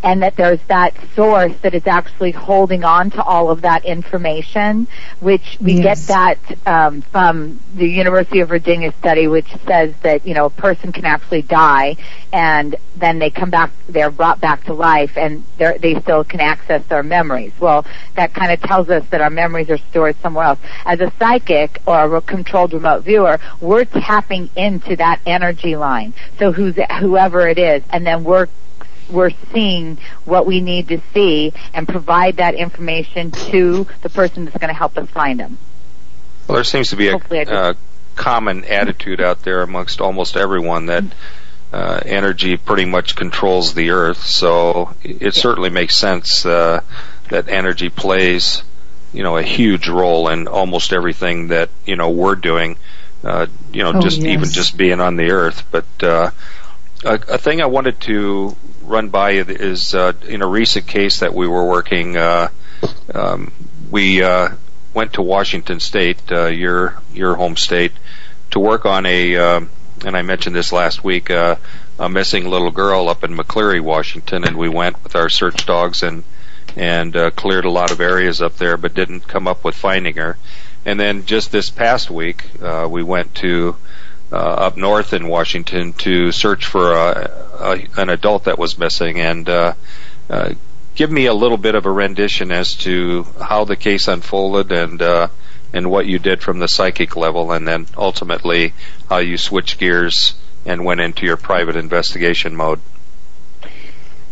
[0.02, 4.86] and that there's that source that is actually holding on to all of that information,
[5.20, 6.06] which we Yes.
[6.06, 10.50] get that um, from the University of Virginia study, which says that you know a
[10.50, 11.96] person can actually die,
[12.32, 16.40] and then they come back, they're brought back to life, and they're, they still can
[16.40, 17.52] access their memories.
[17.60, 17.84] Well,
[18.14, 20.58] that kind of tells us that our memories are stored somewhere else.
[20.84, 26.14] As a psychic or a controlled remote viewer, we're tapping into that energy line.
[26.38, 28.48] So who's whoever it is, and then we're
[29.10, 34.56] we're seeing what we need to see and provide that information to the person that's
[34.58, 35.58] going to help us find them.
[36.48, 37.74] Well, there seems to be a Hopefully uh,
[38.14, 41.04] common attitude out there amongst almost everyone that
[41.72, 44.24] uh, energy pretty much controls the earth.
[44.24, 46.82] So it certainly makes sense uh,
[47.30, 48.62] that energy plays,
[49.12, 52.78] you know, a huge role in almost everything that you know we're doing.
[53.24, 54.26] Uh, you know, Oh, just yes.
[54.28, 55.64] even just being on the earth.
[55.72, 56.30] But uh,
[57.04, 61.20] a, a thing I wanted to run by you is uh, in a recent case
[61.20, 62.16] that we were working.
[62.16, 62.48] Uh,
[63.14, 63.52] um,
[63.90, 64.50] we uh,
[64.94, 67.92] went to Washington State, uh, your your home state,
[68.50, 69.36] to work on a.
[69.36, 69.70] um
[70.04, 71.30] and I mentioned this last week.
[71.30, 71.56] Uh,
[71.98, 76.02] a missing little girl up in McCleary, Washington, and we went with our search dogs
[76.02, 76.24] and
[76.76, 80.16] and uh, cleared a lot of areas up there, but didn't come up with finding
[80.16, 80.36] her.
[80.84, 83.76] And then just this past week, uh, we went to
[84.32, 89.20] uh, up north in Washington to search for a, a, an adult that was missing.
[89.20, 89.74] And uh,
[90.28, 90.54] uh,
[90.94, 95.00] give me a little bit of a rendition as to how the case unfolded and
[95.00, 95.28] uh,
[95.72, 98.72] and what you did from the psychic level, and then ultimately
[99.10, 102.80] how you switched gears and went into your private investigation mode.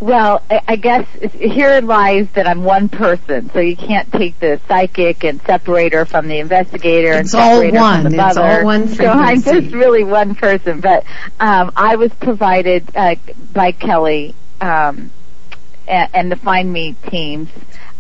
[0.05, 4.61] Well, I I guess here lies that I'm one person, so you can't take the
[4.69, 8.03] psychic and separate her from the investigator and It's all separate her one.
[8.03, 8.65] from the It's all mother.
[8.65, 10.81] one So I'm just really one person.
[10.81, 11.05] But
[11.41, 13.15] um, I was provided uh,
[13.55, 15.11] by Kelly um,
[15.89, 17.49] and, and the Find Me teams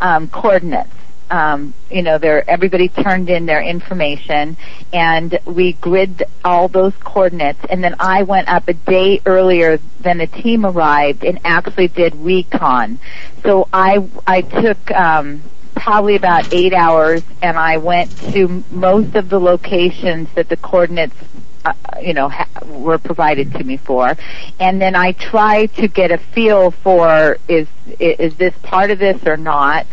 [0.02, 0.90] um, coordinates.
[1.34, 4.56] Um, you know, they're, everybody turned in their information,
[4.92, 7.58] and we grid all those coordinates.
[7.68, 12.14] And then I went up a day earlier than the team arrived and actually did
[12.14, 13.00] recon.
[13.42, 15.42] So I I took um,
[15.74, 21.16] probably about eight hours, and I went to most of the locations that the coordinates
[21.64, 24.16] uh, you know ha- were provided to me for.
[24.60, 29.26] And then I try to get a feel for is is this part of this
[29.26, 29.86] or not?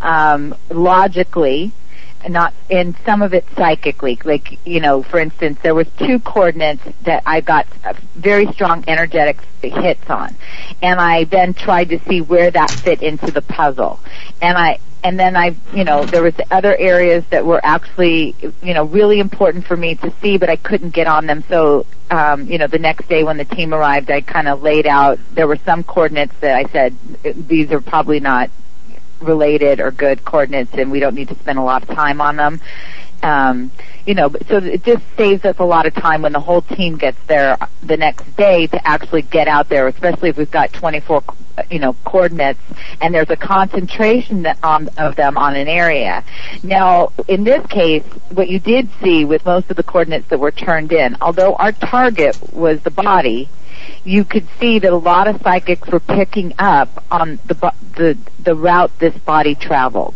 [0.00, 1.72] Um, logically
[2.28, 4.18] not and some of it psychically.
[4.24, 8.84] Like you know for instance there was two coordinates that I got uh, very strong
[8.88, 10.34] energetic hits on.
[10.82, 14.00] And I then tried to see where that fit into the puzzle.
[14.40, 18.72] And I and then I, you know, there was other areas that were actually, you
[18.72, 21.44] know, really important for me to see, but I couldn't get on them.
[21.46, 24.86] So, um, you know, the next day when the team arrived, I kind of laid
[24.86, 25.18] out.
[25.32, 28.50] There were some coordinates that I said these are probably not
[29.20, 32.36] related or good coordinates, and we don't need to spend a lot of time on
[32.36, 32.60] them.
[33.24, 33.70] Um,
[34.06, 36.98] you know, so it just saves us a lot of time when the whole team
[36.98, 41.24] gets there the next day to actually get out there, especially if we've got 24,
[41.70, 42.60] you know, coordinates
[43.00, 46.22] and there's a concentration on, of them on an area.
[46.62, 50.52] Now, in this case, what you did see with most of the coordinates that were
[50.52, 53.48] turned in, although our target was the body,
[54.04, 58.54] you could see that a lot of psychics were picking up on the the the
[58.54, 60.14] route this body traveled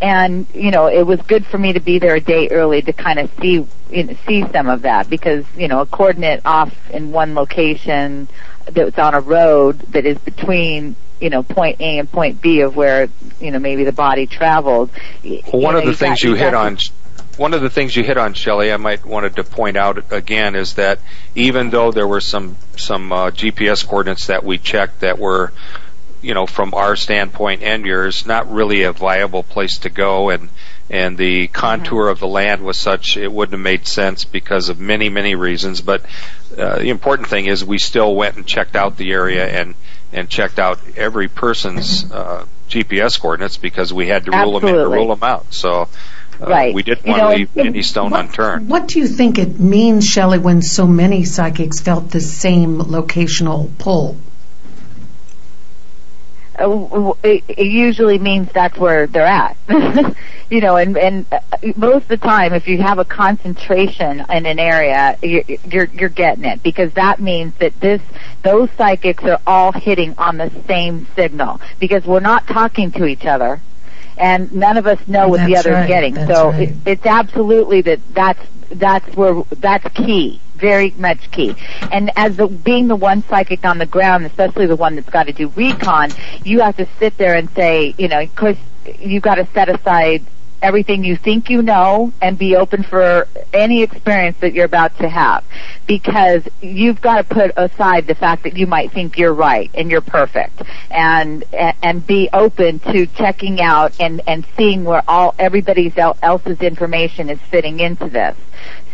[0.00, 2.92] and you know it was good for me to be there a day early to
[2.92, 6.74] kind of see you know, see some of that because you know a coordinate off
[6.90, 8.28] in one location
[8.70, 12.76] that's on a road that is between you know point A and point B of
[12.76, 13.08] where
[13.40, 14.90] you know maybe the body traveled.
[15.22, 16.78] Well, one you of know, the things got- you hit on,
[17.36, 20.54] one of the things you hit on, Shelley, I might wanted to point out again
[20.54, 20.98] is that
[21.34, 25.52] even though there were some some uh, GPS coordinates that we checked that were,
[26.22, 30.48] you know, from our standpoint and yours, not really a viable place to go, and
[30.88, 34.78] and the contour of the land was such it wouldn't have made sense because of
[34.80, 35.80] many many reasons.
[35.80, 36.04] But
[36.56, 39.74] uh, the important thing is we still went and checked out the area and
[40.12, 44.90] and checked out every person's uh, GPS coordinates because we had to rule them in
[44.90, 45.52] rule them out.
[45.52, 45.82] So.
[45.82, 45.86] Uh,
[46.40, 46.72] Right.
[46.74, 48.66] We didn't You want know, to leave and- any stone unturned.
[48.70, 53.68] What do you think it means, Shelley, when so many psychics felt the same locational
[53.76, 54.16] pull?
[56.60, 59.56] Uh, it, it usually means that's where they're at.
[60.50, 61.40] you know, and and uh,
[61.76, 66.08] most of the time, if you have a concentration in an area, you're you're, you're
[66.08, 68.02] getting it because that means that this
[68.42, 73.24] those psychics are all hitting on the same signal because we're not talking to each
[73.26, 73.60] other.
[74.16, 76.14] And none of us know what the That's other's right, getting.
[76.26, 76.68] so right.
[76.68, 81.54] it, it's absolutely that that's that's where that's key very much key.
[81.90, 85.26] And as the being the one psychic on the ground, especially the one that's got
[85.26, 86.10] to do recon,
[86.44, 88.58] you have to sit there and say, you know, of course,
[88.98, 90.24] you've got to set aside
[90.62, 95.08] everything you think you know and be open for any experience that you're about to
[95.08, 95.44] have.
[95.86, 99.90] Because you've got to put aside the fact that you might think you're right and
[99.90, 100.62] you're perfect.
[100.90, 101.44] And
[101.82, 107.40] and be open to checking out and and seeing where all everybody's else's information is
[107.50, 108.36] fitting into this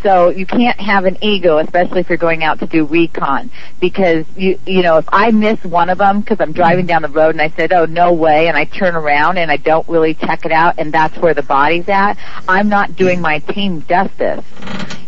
[0.06, 3.50] so you can't have an ego, especially if you're going out to do recon,
[3.80, 6.56] because you you know if I miss one of them because I'm mm-hmm.
[6.58, 9.50] driving down the road and I said, oh no way, and I turn around and
[9.50, 13.20] I don't really check it out, and that's where the body's at, I'm not doing
[13.20, 14.44] my team justice.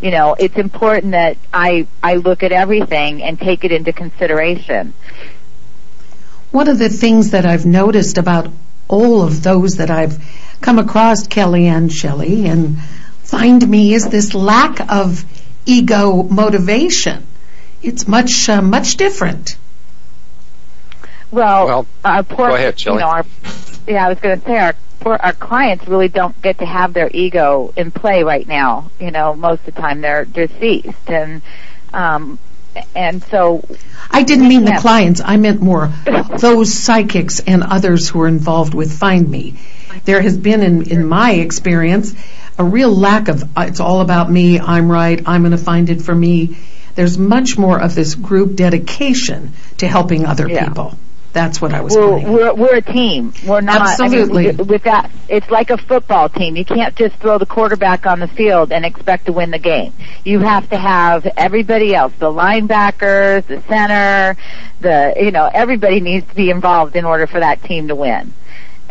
[0.01, 4.95] You know, it's important that I I look at everything and take it into consideration.
[6.51, 8.51] One of the things that I've noticed about
[8.89, 10.19] all of those that I've
[10.61, 12.79] come across, Kelly and Shelley, and
[13.29, 15.25] find me is this lack of
[15.67, 17.27] ego motivation.
[17.83, 19.57] It's much uh, much different.
[21.31, 22.97] Well, well our poor, go ahead, Shelley.
[22.97, 23.27] You know, our,
[23.87, 26.95] yeah, I was going to say our poor, our clients really don't get to have
[26.95, 28.91] their ego in play right now.
[28.99, 31.43] You know, most of the time they're deceased, and
[31.93, 32.39] um,
[32.95, 33.63] and so
[34.11, 35.21] I didn't mean the clients.
[35.25, 35.89] I meant more
[36.39, 39.59] those psychics and others who are involved with Find Me.
[40.05, 42.15] There has been, in, in my experience,
[42.59, 45.89] a real lack of uh, it's all about me, I'm right, I'm going to find
[45.91, 46.57] it for me.
[46.95, 50.67] There's much more of this group dedication to helping other yeah.
[50.67, 50.99] people.
[51.33, 51.95] That's what I was.
[51.95, 53.33] We're, we're, we're a team.
[53.47, 53.83] We're not.
[53.83, 54.49] Absolutely.
[54.49, 56.57] I mean, with that, it's like a football team.
[56.57, 59.93] You can't just throw the quarterback on the field and expect to win the game.
[60.25, 64.41] You have to have everybody else, the linebackers, the center,
[64.81, 68.33] the you know everybody needs to be involved in order for that team to win.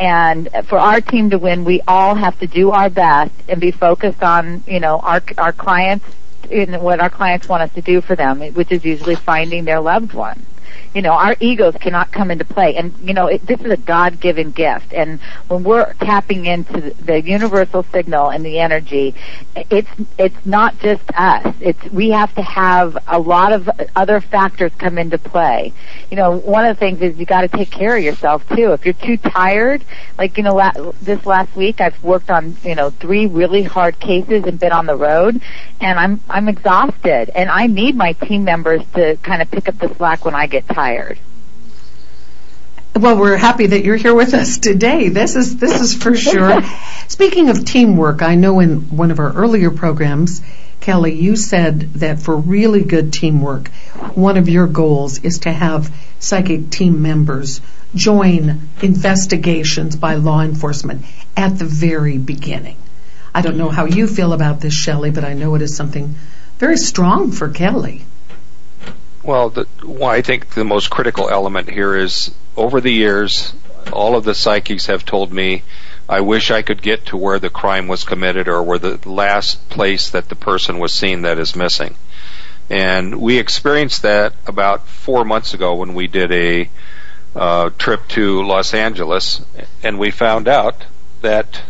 [0.00, 3.70] And for our team to win, we all have to do our best and be
[3.72, 6.04] focused on, you know, our our clients
[6.50, 9.80] and what our clients want us to do for them, which is usually finding their
[9.80, 10.46] loved one
[10.94, 12.76] you know, our egos cannot come into play.
[12.76, 14.92] And, you know, it, this is a God-given gift.
[14.92, 19.14] And when we're tapping into the universal signal and the energy,
[19.54, 21.54] it's, it's not just us.
[21.60, 25.72] It's, we have to have a lot of other factors come into play.
[26.10, 28.72] You know, one of the things is you got to take care of yourself too.
[28.72, 29.84] If you're too tired,
[30.16, 34.00] like, you know, la- this last week I've worked on, you know, three really hard
[34.00, 35.40] cases and been on the road
[35.80, 39.78] and I'm, I'm exhausted and I need my team members to kind of pick up
[39.78, 40.77] the slack when I get tired
[42.94, 45.08] Well, we're happy that you're here with us today.
[45.08, 46.62] This is this is for sure.
[47.08, 50.40] Speaking of teamwork, I know in one of our earlier programs,
[50.80, 53.68] Kelly, you said that for really good teamwork,
[54.14, 57.60] one of your goals is to have psychic team members
[57.96, 61.04] join investigations by law enforcement
[61.36, 62.76] at the very beginning.
[63.34, 66.14] I don't know how you feel about this, Shelley, but I know it is something
[66.58, 68.04] very strong for Kelly.
[69.22, 73.52] Well, the, well, I think the most critical element here is over the years,
[73.92, 75.62] all of the psychics have told me,
[76.08, 79.68] I wish I could get to where the crime was committed or where the last
[79.68, 81.96] place that the person was seen that is missing.
[82.70, 86.70] And we experienced that about four months ago when we did a
[87.34, 89.42] uh, trip to Los Angeles,
[89.82, 90.84] and we found out
[91.20, 91.62] that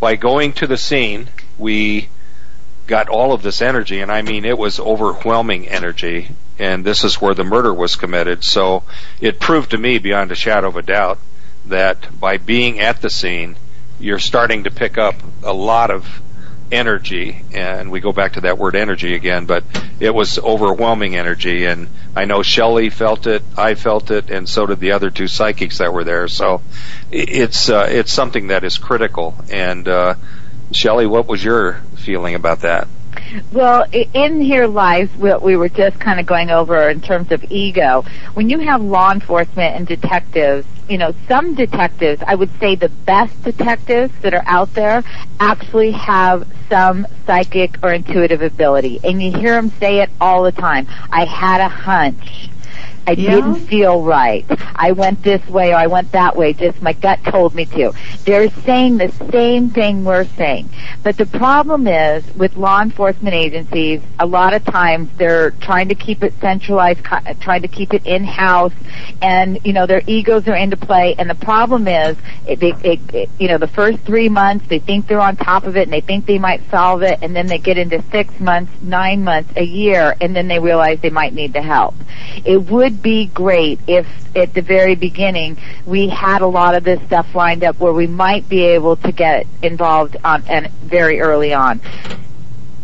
[0.00, 1.28] by going to the scene,
[1.58, 2.08] we
[2.86, 7.20] got all of this energy, and I mean it was overwhelming energy, and this is
[7.20, 8.44] where the murder was committed.
[8.44, 8.82] So
[9.20, 11.18] it proved to me beyond a shadow of a doubt
[11.66, 13.56] that by being at the scene,
[13.98, 16.06] you're starting to pick up a lot of
[16.70, 19.64] energy, and we go back to that word energy again, but
[20.00, 24.66] it was overwhelming energy, and I know Shelley felt it, I felt it, and so
[24.66, 26.28] did the other two psychics that were there.
[26.28, 26.62] So
[27.10, 30.14] it's uh, it's something that is critical, and uh,
[30.72, 32.88] Shelley, what was your feeling about that?
[33.52, 37.44] Well, in here lies what we were just kind of going over in terms of
[37.50, 38.04] ego.
[38.34, 42.88] When you have law enforcement and detectives, you know, some detectives, I would say the
[42.88, 45.02] best detectives that are out there
[45.40, 49.00] actually have some psychic or intuitive ability.
[49.04, 50.86] And you hear them say it all the time.
[51.10, 52.50] I had a hunch.
[53.06, 53.30] I yeah.
[53.30, 54.44] didn't feel right.
[54.74, 56.52] I went this way or I went that way.
[56.52, 57.92] Just my gut told me to.
[58.24, 60.68] They're saying the same thing we're saying.
[61.02, 65.94] But the problem is with law enforcement agencies, a lot of times they're trying to
[65.94, 67.04] keep it centralized,
[67.40, 68.72] trying to keep it in-house,
[69.22, 71.14] and, you know, their egos are into play.
[71.18, 75.06] And the problem is, it, it, it, you know, the first three months, they think
[75.06, 77.58] they're on top of it and they think they might solve it, and then they
[77.58, 81.52] get into six months, nine months, a year, and then they realize they might need
[81.52, 81.94] the help.
[82.44, 87.00] It would be great if at the very beginning we had a lot of this
[87.06, 91.52] stuff lined up where we might be able to get involved on and very early
[91.54, 91.80] on.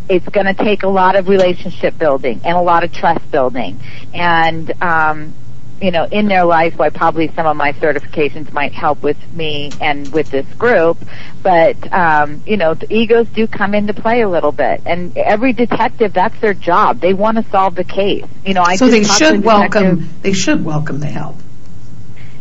[0.09, 3.81] it's going to take a lot of relationship building and a lot of trust building.
[4.13, 5.35] And, um,
[5.83, 9.73] you know, in their life, why probably some of my certifications might help with me
[9.81, 10.97] and with this group.
[11.43, 14.81] But, um, you know, the egos do come into play a little bit.
[14.87, 17.01] And every detective, that's their job.
[17.01, 18.25] They want to solve the case.
[18.47, 20.09] You know, I so they talked to a should welcome.
[20.23, 21.37] They should welcome the help.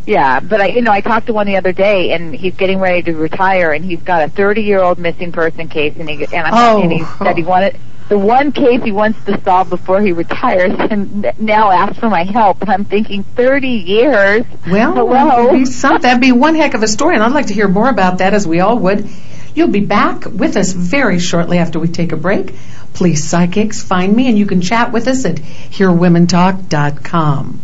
[0.06, 2.80] yeah, but I, you know, I talked to one the other day, and he's getting
[2.80, 6.54] ready to retire, and he's got a 30-year-old missing person case, and he and, I'm,
[6.54, 6.82] Oh.
[6.82, 7.76] and he said he wanted
[8.12, 12.26] the one case he wants to solve before he retires, and now asks for my
[12.26, 12.62] help.
[12.62, 14.46] And I'm thinking, 30 years.
[14.68, 15.46] Well, hello.
[15.46, 17.70] that'd be, some, that'd be one heck of a story, and I'd like to hear
[17.70, 19.10] more about that, as we all would.
[19.56, 22.54] You'll be back with us very shortly after we take a break.
[22.94, 27.62] Please, psychics, find me, and you can chat with us at hearwomentalk.com.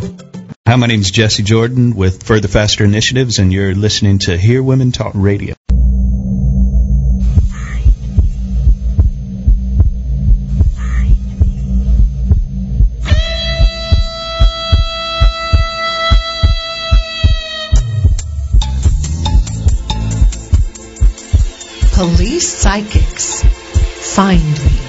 [0.68, 4.62] Hi, my name is Jesse Jordan with Further Faster Initiatives, and you're listening to Hear
[4.62, 5.56] Women Talk Radio.
[21.94, 23.44] Police psychics.
[24.16, 24.87] Find me.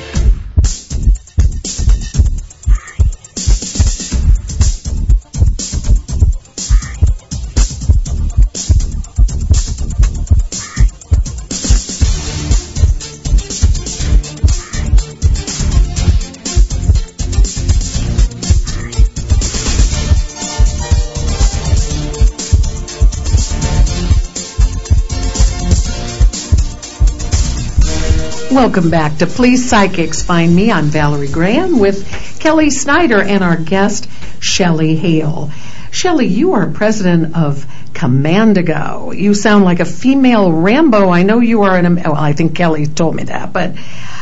[28.59, 30.21] Welcome back to Police Psychics.
[30.21, 30.73] Find me.
[30.73, 35.53] I'm Valerie Graham with Kelly Snyder and our guest, Shelley Hale.
[35.93, 39.17] Shelley, you are president of Commandigo.
[39.17, 41.09] You sound like a female Rambo.
[41.09, 43.77] I know you are an, well, I think Kelly told me that, but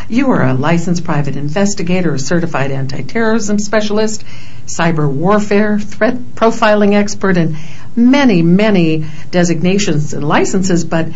[0.07, 4.23] you are a licensed private investigator, a certified anti-terrorism specialist,
[4.67, 7.57] cyber warfare, threat profiling expert, and
[7.97, 11.09] many, many designations and licenses, but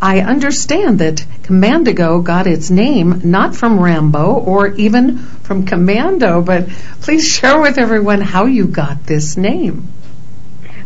[0.00, 6.68] I understand that Commandigo got its name not from Rambo or even from Commando, but
[7.00, 9.88] please share with everyone how you got this name.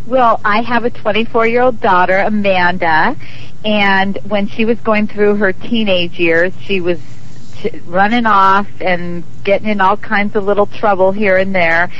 [0.06, 3.16] Well, I have a 24 year old daughter, Amanda,
[3.64, 6.98] and when she was going through her teenage years, she was
[7.86, 11.90] running off and getting in all kinds of little trouble here and there.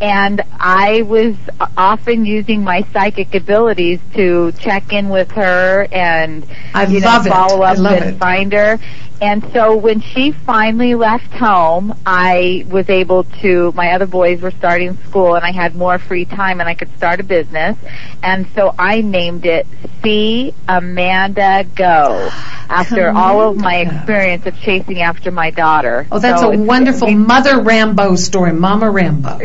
[0.00, 1.36] And I was
[1.76, 7.62] often using my psychic abilities to check in with her and I you know follow
[7.62, 8.18] up and it.
[8.18, 8.78] find her.
[9.22, 14.50] And so when she finally left home, I was able to, my other boys were
[14.50, 17.76] starting school and I had more free time and I could start a business.
[18.22, 19.66] And so I named it
[20.02, 22.30] See Amanda Go
[22.70, 26.06] after all of my experience of chasing after my daughter.
[26.10, 29.38] Oh, that's So a wonderful wonderful Mother Rambo story, Mama Rambo.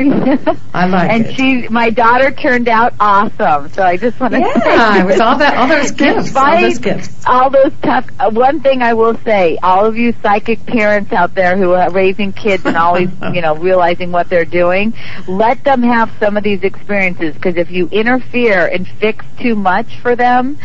[0.74, 1.28] I like and it.
[1.28, 3.70] And she, my daughter turned out awesome.
[3.70, 6.80] So I just want to Yeah, it was all that, all those gifts, all those
[6.80, 7.26] gifts.
[7.26, 8.08] all those tough.
[8.20, 11.92] Uh, one thing I will say, all of you psychic parents out there who are
[11.92, 14.94] raising kids and always, you know, realizing what they're doing,
[15.28, 20.00] let them have some of these experiences because if you interfere and fix too much
[20.00, 20.58] for them,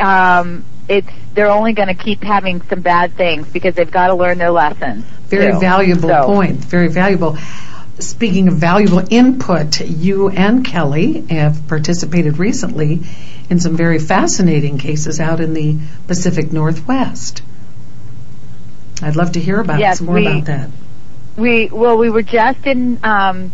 [0.00, 4.14] um, it's they're only going to keep having some bad things because they've got to
[4.14, 5.04] learn their lessons.
[5.28, 5.60] Very too.
[5.60, 6.56] valuable So- point.
[6.58, 7.36] Very valuable.
[7.98, 13.00] Speaking of valuable input, you and Kelly have participated recently
[13.48, 17.42] in some very fascinating cases out in the Pacific Northwest.
[19.02, 20.70] I'd love to hear about Yes, some more we- about that.
[21.36, 23.52] We well, we were just in um,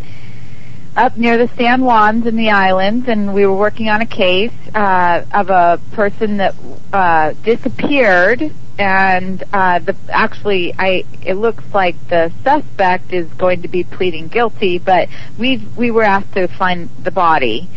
[0.99, 4.53] up near the San Juans in the islands, and we were working on a case
[4.75, 6.57] uh, of a person that
[6.93, 8.53] uh, disappeared.
[8.81, 14.29] And uh, the actually, I it looks like the suspect is going to be pleading
[14.29, 17.69] guilty, but we we were asked to find the body,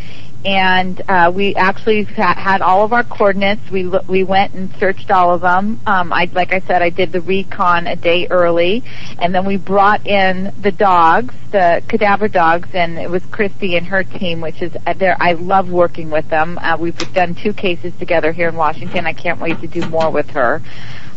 [0.43, 3.69] and uh, we actually had all of our coordinates.
[3.69, 5.79] We we went and searched all of them.
[5.85, 8.83] Um, I like I said, I did the recon a day early,
[9.19, 13.85] and then we brought in the dogs, the cadaver dogs, and it was Christy and
[13.87, 15.15] her team, which is uh, there.
[15.19, 16.57] I love working with them.
[16.57, 19.05] Uh, we've done two cases together here in Washington.
[19.05, 20.61] I can't wait to do more with her.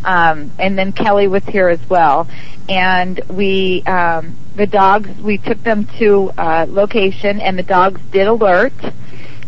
[0.04, 2.28] Um, and then Kelly was here as well,
[2.68, 8.26] and we um, the dogs we took them to uh, location, and the dogs did
[8.26, 8.74] alert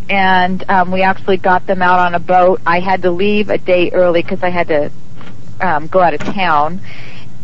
[0.09, 2.61] and um, we actually got them out on a boat.
[2.67, 4.91] I had to leave a day early because I had to
[5.61, 6.81] um, go out of town,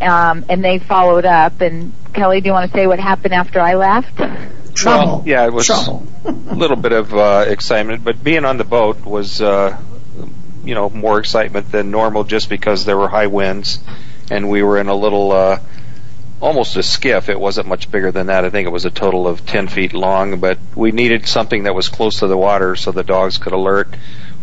[0.01, 1.61] um, and they followed up.
[1.61, 4.19] And Kelly, do you want to say what happened after I left?
[4.85, 6.07] Well, yeah, it was Trouble.
[6.25, 9.79] a little bit of uh, excitement, but being on the boat was, uh,
[10.65, 13.81] you know, more excitement than normal just because there were high winds,
[14.31, 15.59] and we were in a little, uh,
[16.43, 17.29] almost a skiff.
[17.29, 18.45] It wasn't much bigger than that.
[18.45, 21.75] I think it was a total of 10 feet long, but we needed something that
[21.75, 23.89] was close to the water so the dogs could alert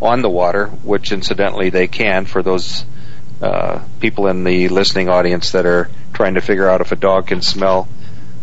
[0.02, 2.86] on the water, which incidentally they can for those
[3.42, 7.28] uh, people in the listening audience that are trying to figure out if a dog
[7.28, 7.88] can smell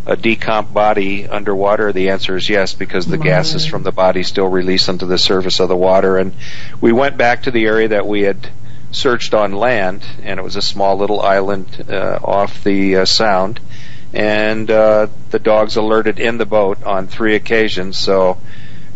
[0.05, 1.93] a decomp body underwater?
[1.93, 5.61] The answer is yes, because the gases from the body still release onto the surface
[5.61, 6.19] of the water.
[6.19, 6.35] And
[6.81, 8.51] we went back to the area that we had
[8.93, 13.61] searched on land, and it was a small little island uh, off the uh, sound.
[14.12, 18.39] And uh, the dogs alerted in the boat on three occasions, so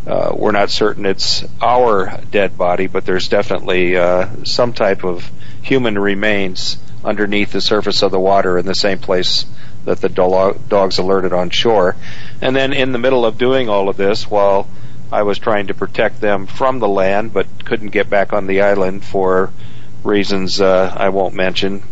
[0.07, 5.30] uh, we're not certain it's our dead body, but there's definitely uh, some type of
[5.62, 9.45] human remains underneath the surface of the water in the same place
[9.84, 11.97] that the do- dogs alerted on shore.
[12.41, 14.68] And then in the middle of doing all of this, while
[15.12, 18.62] I was trying to protect them from the land, but couldn't get back on the
[18.62, 19.53] island for
[20.05, 21.82] reasons uh, I won't mention,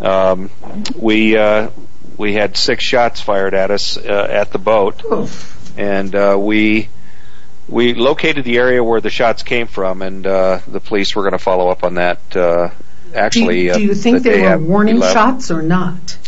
[0.00, 0.50] um,
[0.96, 1.70] we uh,
[2.16, 5.02] we had six shots fired at us uh, at the boat,
[5.76, 6.88] and uh, we
[7.68, 11.32] we located the area where the shots came from, and uh, the police were going
[11.32, 12.36] to follow up on that.
[12.36, 12.70] Uh,
[13.14, 16.18] actually, do you, do you think the they were warning shots or not?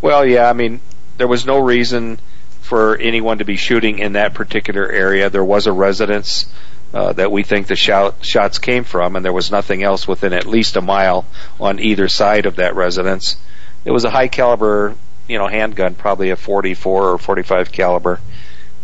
[0.00, 0.80] Well, yeah, I mean,
[1.16, 2.18] there was no reason
[2.60, 5.30] for anyone to be shooting in that particular area.
[5.30, 6.46] There was a residence
[6.94, 10.32] uh, that we think the shout, shots came from, and there was nothing else within
[10.32, 11.24] at least a mile
[11.60, 13.36] on either side of that residence.
[13.84, 14.94] It was a high caliber,
[15.28, 18.20] you know, handgun, probably a 44 or 45 caliber,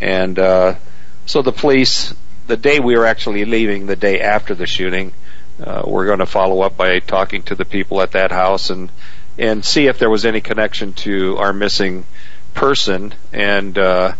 [0.01, 0.75] and uh,
[1.27, 2.15] so the police,
[2.47, 5.13] the day we were actually leaving, the day after the shooting,
[5.63, 8.91] uh, we're going to follow up by talking to the people at that house and
[9.39, 12.05] and see if there was any connection to our missing
[12.55, 14.13] person and uh,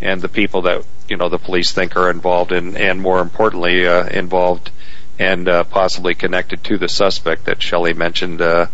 [0.00, 3.86] and the people that you know the police think are involved in, and more importantly,
[3.86, 4.70] uh, involved
[5.18, 8.40] and uh, possibly connected to the suspect that Shelley mentioned.
[8.40, 8.66] Uh,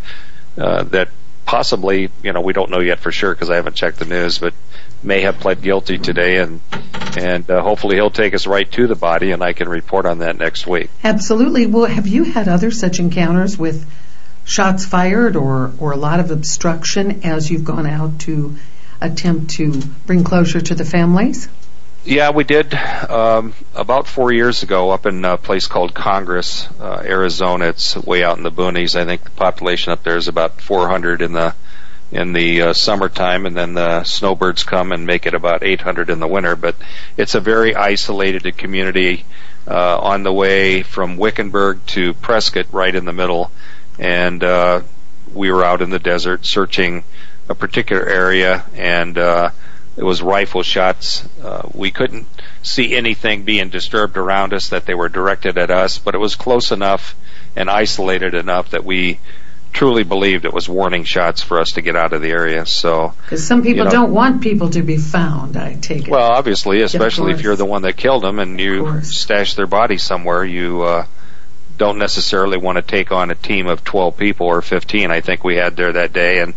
[0.57, 1.09] uh, that
[1.45, 4.39] possibly, you know, we don't know yet for sure because I haven't checked the news,
[4.39, 4.55] but
[5.03, 6.61] may have pled guilty today, and
[7.16, 10.18] and uh, hopefully he'll take us right to the body, and I can report on
[10.18, 10.91] that next week.
[11.05, 11.66] Absolutely.
[11.66, 13.87] Well, have you had other such encounters with
[14.45, 18.57] shots fired or, or a lot of obstruction as you've gone out to
[19.01, 21.49] attempt to bring closure to the families?
[22.07, 27.02] Yeah, we did um, about four years ago up in a place called Congress, uh,
[27.04, 27.66] Arizona.
[27.66, 28.94] It's way out in the boonies.
[28.94, 31.52] I think the population up there is about 400 in the
[32.12, 36.20] in the uh, summertime, and then the snowbirds come and make it about 800 in
[36.20, 36.54] the winter.
[36.54, 36.76] But
[37.16, 39.24] it's a very isolated community
[39.66, 43.50] uh, on the way from Wickenburg to Prescott, right in the middle.
[43.98, 44.82] And uh,
[45.34, 47.02] we were out in the desert searching
[47.48, 49.50] a particular area, and uh,
[49.97, 51.26] it was rifle shots.
[51.42, 52.26] Uh, we couldn't
[52.62, 56.36] see anything being disturbed around us that they were directed at us, but it was
[56.36, 57.14] close enough
[57.55, 59.18] and isolated enough that we
[59.72, 62.64] truly believed it was warning shots for us to get out of the area.
[62.64, 66.11] So, Because some people you know- don't want people to be found, I take it.
[66.11, 69.99] well, obviously, especially if you're the one that killed them and you stash their body
[69.99, 71.07] somewhere, you uh,
[71.76, 75.11] don't necessarily want to take on a team of 12 people or 15.
[75.11, 76.55] I think we had there that day, and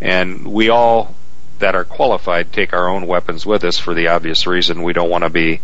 [0.00, 1.14] and we all
[1.62, 5.08] that are qualified take our own weapons with us for the obvious reason we don't
[5.08, 5.60] want to be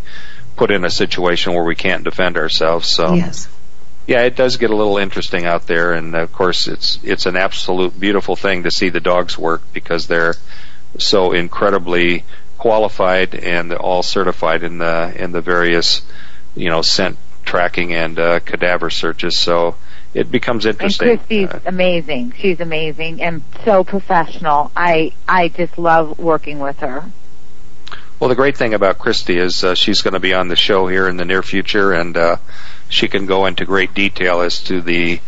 [0.57, 2.89] put in a situation where we can't defend ourselves.
[2.89, 3.49] So Yes.
[4.07, 7.37] yeah, it does get a little interesting out there, and of course, it's it's an
[7.37, 10.37] absolute beautiful thing to see the dogs work because they're
[10.99, 12.25] so incredibly
[12.59, 16.03] qualified and all certified in the in the various
[16.55, 19.37] you know scent tracking and uh, cadaver searches.
[19.39, 19.75] So
[20.15, 21.17] it becomes And interesting.
[21.19, 22.33] Christy's Uh, amazing.
[22.39, 24.71] She's amazing and so professional.
[24.77, 27.05] I I just love working with her.
[28.21, 30.89] Well, the great thing about Christy is uh, she's going to be on the show
[30.89, 32.37] here in the near future, and uh,
[32.89, 35.21] she can go into great detail as to the,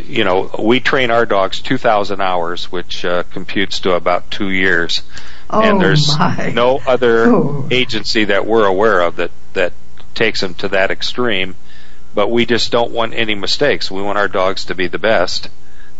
[0.00, 5.02] you know, we train our dogs 2,000 hours, which uh, computes to about two years.
[5.50, 6.50] Oh, and there's my.
[6.54, 7.68] no other Oh.
[7.70, 9.74] agency that we're aware of that that
[10.14, 11.54] takes them to that extreme.
[12.14, 13.90] But we just don't want any mistakes.
[13.90, 15.48] We want our dogs to be the best,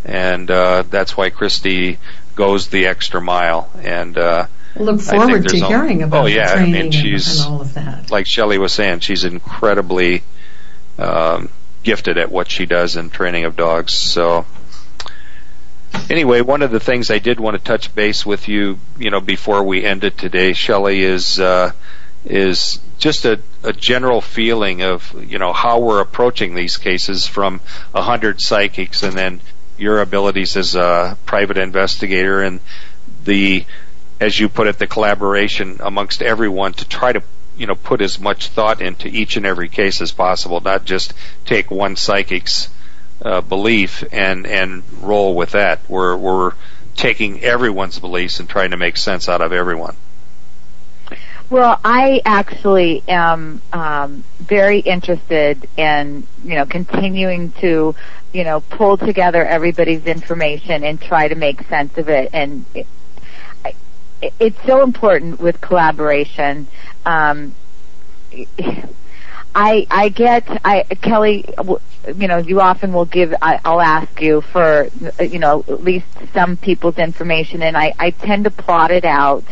[0.05, 1.99] and uh, that's why Christy
[2.37, 3.69] goes the extra mile.
[3.83, 4.47] And uh,
[4.77, 7.53] Look forward to al- hearing about oh, yeah, the I training mean, and- she's and
[7.55, 8.11] all of that.
[8.11, 10.23] like Shelley was saying, she's incredibly
[10.99, 11.49] um,
[11.83, 13.95] gifted at what she does in training of dogs.
[13.95, 14.47] So,
[16.11, 19.21] anyway, one of the things I did want to touch base with you, you know,
[19.21, 21.73] before we end it today, Shelley, is uh,
[22.25, 27.61] is just a, a general feeling of you know how we're approaching these cases from
[27.95, 29.41] a hundred psychics, and then
[29.77, 32.61] your abilities as a private investigator and
[33.25, 33.65] the
[34.21, 37.23] as you put it, the collaboration amongst everyone to try to
[37.57, 41.13] you know put as much thought into each and every case as possible, not just
[41.45, 42.69] take one psychic's
[43.23, 45.81] uh, belief and and roll with that.
[45.89, 46.53] We're we're
[46.97, 49.97] taking everyone's beliefs and trying to make sense out of everyone.
[51.51, 57.95] Well, I actually am um, very interested in you know continuing to
[58.33, 62.31] you know pull together everybody's information and try to make sense of it.
[62.33, 62.87] And it,
[63.65, 63.75] I-
[64.41, 66.67] it's so important with collaboration.
[67.05, 67.55] Um,
[69.55, 71.45] I I get I Kelly,
[72.17, 73.35] you know, you often will give.
[73.41, 74.89] I, I'll ask you for
[75.21, 79.45] you know at least some people's information, and I I tend to plot it out.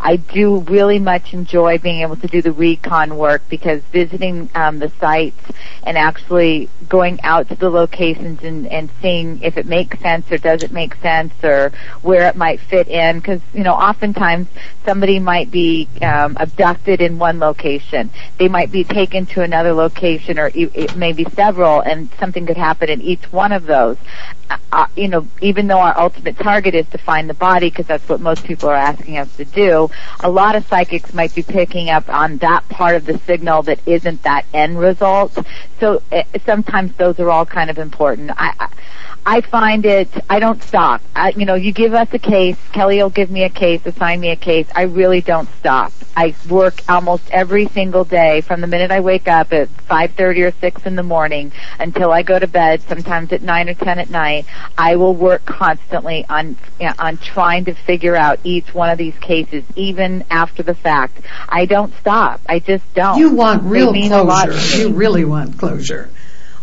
[0.00, 4.78] I do really much enjoy being able to do the recon work because visiting um,
[4.78, 5.40] the sites
[5.82, 10.38] and actually going out to the locations and and seeing if it makes sense or
[10.38, 14.46] doesn't make sense or where it might fit in because you know oftentimes
[14.84, 20.38] somebody might be um, abducted in one location they might be taken to another location
[20.38, 20.70] or e-
[21.34, 23.96] several and something could happen in each one of those.
[24.72, 28.08] Uh, you know even though our ultimate target is to find the body because that's
[28.08, 29.88] what most people are asking us to do
[30.20, 33.78] a lot of psychics might be picking up on that part of the signal that
[33.86, 35.36] isn't that end result.
[35.80, 38.30] So uh, sometimes those are all kind of important.
[38.36, 38.68] I, I
[39.28, 41.02] I find it, I don't stop.
[41.14, 44.20] I, you know, you give us a case, Kelly will give me a case, assign
[44.20, 44.66] me a case.
[44.74, 45.92] I really don't stop.
[46.16, 50.50] I work almost every single day from the minute I wake up at 5.30 or
[50.58, 54.08] 6 in the morning until I go to bed, sometimes at 9 or 10 at
[54.08, 54.46] night.
[54.78, 58.96] I will work constantly on, you know, on trying to figure out each one of
[58.96, 61.20] these cases, even after the fact.
[61.50, 62.40] I don't stop.
[62.46, 63.18] I just don't.
[63.18, 64.78] You want real mean a lot to closure.
[64.78, 66.08] You really want closure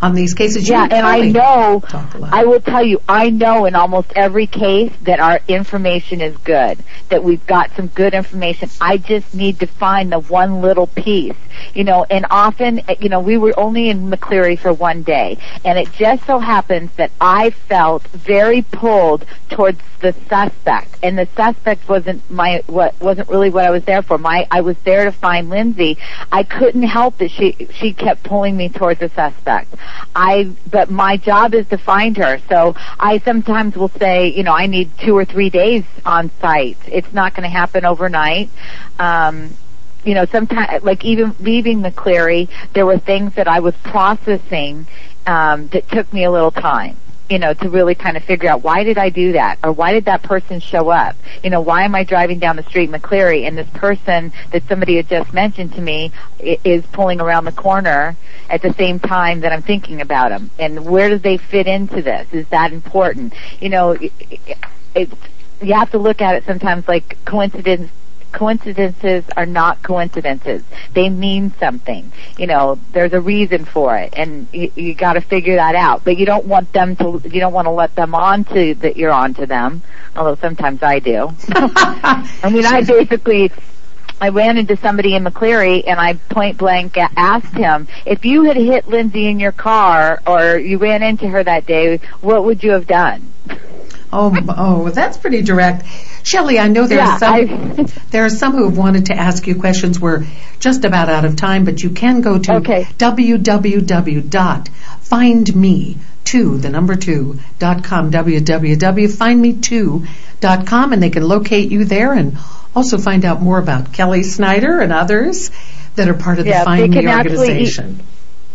[0.01, 0.67] on these cases.
[0.67, 2.33] You Yeah, and I know, talk a lot.
[2.33, 6.83] I will tell you, I know in almost every case that our information is good,
[7.09, 8.69] that we've got some good information.
[8.81, 11.35] I just need to find the one little piece,
[11.73, 15.77] you know, and often, you know, we were only in McCleary for one day, and
[15.77, 21.87] it just so happens that I felt very pulled towards the suspect, and the suspect
[21.87, 24.17] wasn't my, what, wasn't really what I was there for.
[24.17, 25.97] My, I was there to find Lindsey.
[26.31, 29.73] I couldn't help that she, she kept pulling me towards the suspect.
[30.15, 32.39] I, but my job is to find her.
[32.49, 36.77] So I sometimes will say, you know, I need two or three days on site.
[36.87, 38.49] It's not going to happen overnight.
[38.99, 39.55] Um,
[40.03, 44.87] you know, sometimes, like even leaving McCleary, there were things that I was processing
[45.25, 46.97] um, that took me a little time.
[47.29, 49.93] You know, to really kind of figure out why did I do that, or why
[49.93, 51.15] did that person show up?
[51.43, 54.97] You know, why am I driving down the street McCleary and this person that somebody
[54.97, 58.15] had just mentioned to me is pulling around the corner
[58.49, 60.51] at the same time that I'm thinking about them?
[60.59, 62.27] And where do they fit into this?
[62.31, 63.33] Is that important?
[63.59, 64.11] You know, it,
[64.93, 65.09] it,
[65.61, 67.89] you have to look at it sometimes like coincidence
[68.35, 70.61] coincidences are not coincidences.
[70.93, 72.11] They mean something.
[72.37, 76.03] You know, there's a reason for it, and you, you got to figure that out.
[76.03, 77.21] But you don't want them to.
[77.23, 79.81] You don't want to let them on to that you're on to them.
[80.15, 81.31] Although sometimes I do.
[81.55, 83.51] I mean, I basically.
[84.21, 88.55] I ran into somebody in McCleary and I point blank asked him, if you had
[88.55, 92.71] hit Lindsey in your car or you ran into her that day, what would you
[92.71, 93.33] have done?
[94.17, 95.85] Oh, oh, that's pretty direct.
[96.23, 99.45] Shelley, I know there Yeah, are some there are some who have wanted to ask
[99.45, 99.99] you questions.
[99.99, 100.25] We're
[100.59, 102.51] just about out of time, but you can go to
[105.45, 110.07] www.findme2 the number two dot com www.findme2
[110.39, 112.37] dot com and they can locate you there and
[112.75, 115.51] also find out more about Kelly Snyder and others
[115.95, 117.99] that are part of Yeah, the Find Me organization.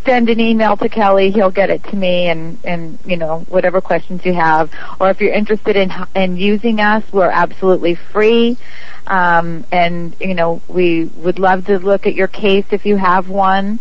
[0.05, 1.31] Send an email to Kelly.
[1.31, 5.21] He'll get it to me, and and you know whatever questions you have, or if
[5.21, 8.57] you're interested in in using us, we're absolutely free.
[9.07, 13.29] Um, and you know we would love to look at your case if you have
[13.29, 13.81] one.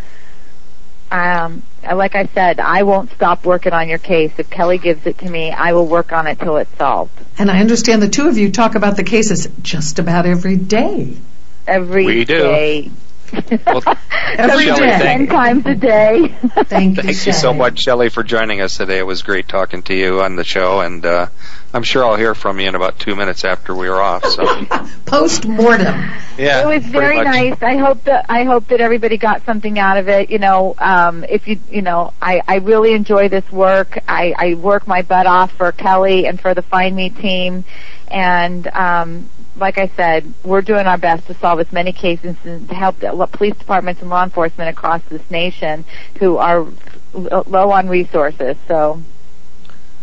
[1.11, 4.32] Um, like I said, I won't stop working on your case.
[4.38, 7.11] If Kelly gives it to me, I will work on it till it's solved.
[7.38, 11.17] And I understand the two of you talk about the cases just about every day.
[11.65, 12.43] Every We do.
[12.43, 12.91] day.
[14.38, 14.89] Every Shelley, day.
[14.89, 16.27] Ten thank, times a day.
[16.69, 18.99] Thank you, thank you so much, Shelley, for joining us today.
[18.99, 21.27] It was great talking to you on the show, and uh,
[21.73, 24.25] I'm sure I'll hear from you in about two minutes after we are off.
[24.25, 24.65] So,
[25.05, 25.95] Post mortem.
[26.38, 27.25] yeah, it was very much.
[27.25, 27.63] nice.
[27.63, 30.30] I hope that I hope that everybody got something out of it.
[30.30, 33.99] You know, um, if you you know, I I really enjoy this work.
[34.07, 37.65] I I work my butt off for Kelly and for the Find Me team,
[38.09, 42.68] and um, like I said, we're doing our best to solve as many cases and
[42.70, 45.86] to help the police departments and law enforcement across this nation
[46.20, 46.66] who are
[47.14, 48.56] low on resources.
[48.68, 49.02] So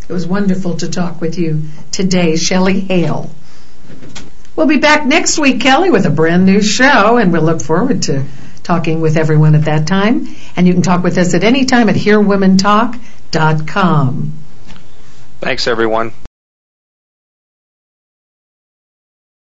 [0.09, 3.31] It was wonderful to talk with you today, Shelley Hale.
[4.55, 8.03] We'll be back next week, Kelly, with a brand new show, and we'll look forward
[8.05, 8.25] to
[8.63, 10.27] talking with everyone at that time.
[10.57, 14.33] And you can talk with us at any time at HearWomenTalk.com.
[15.41, 16.13] Thanks, everyone.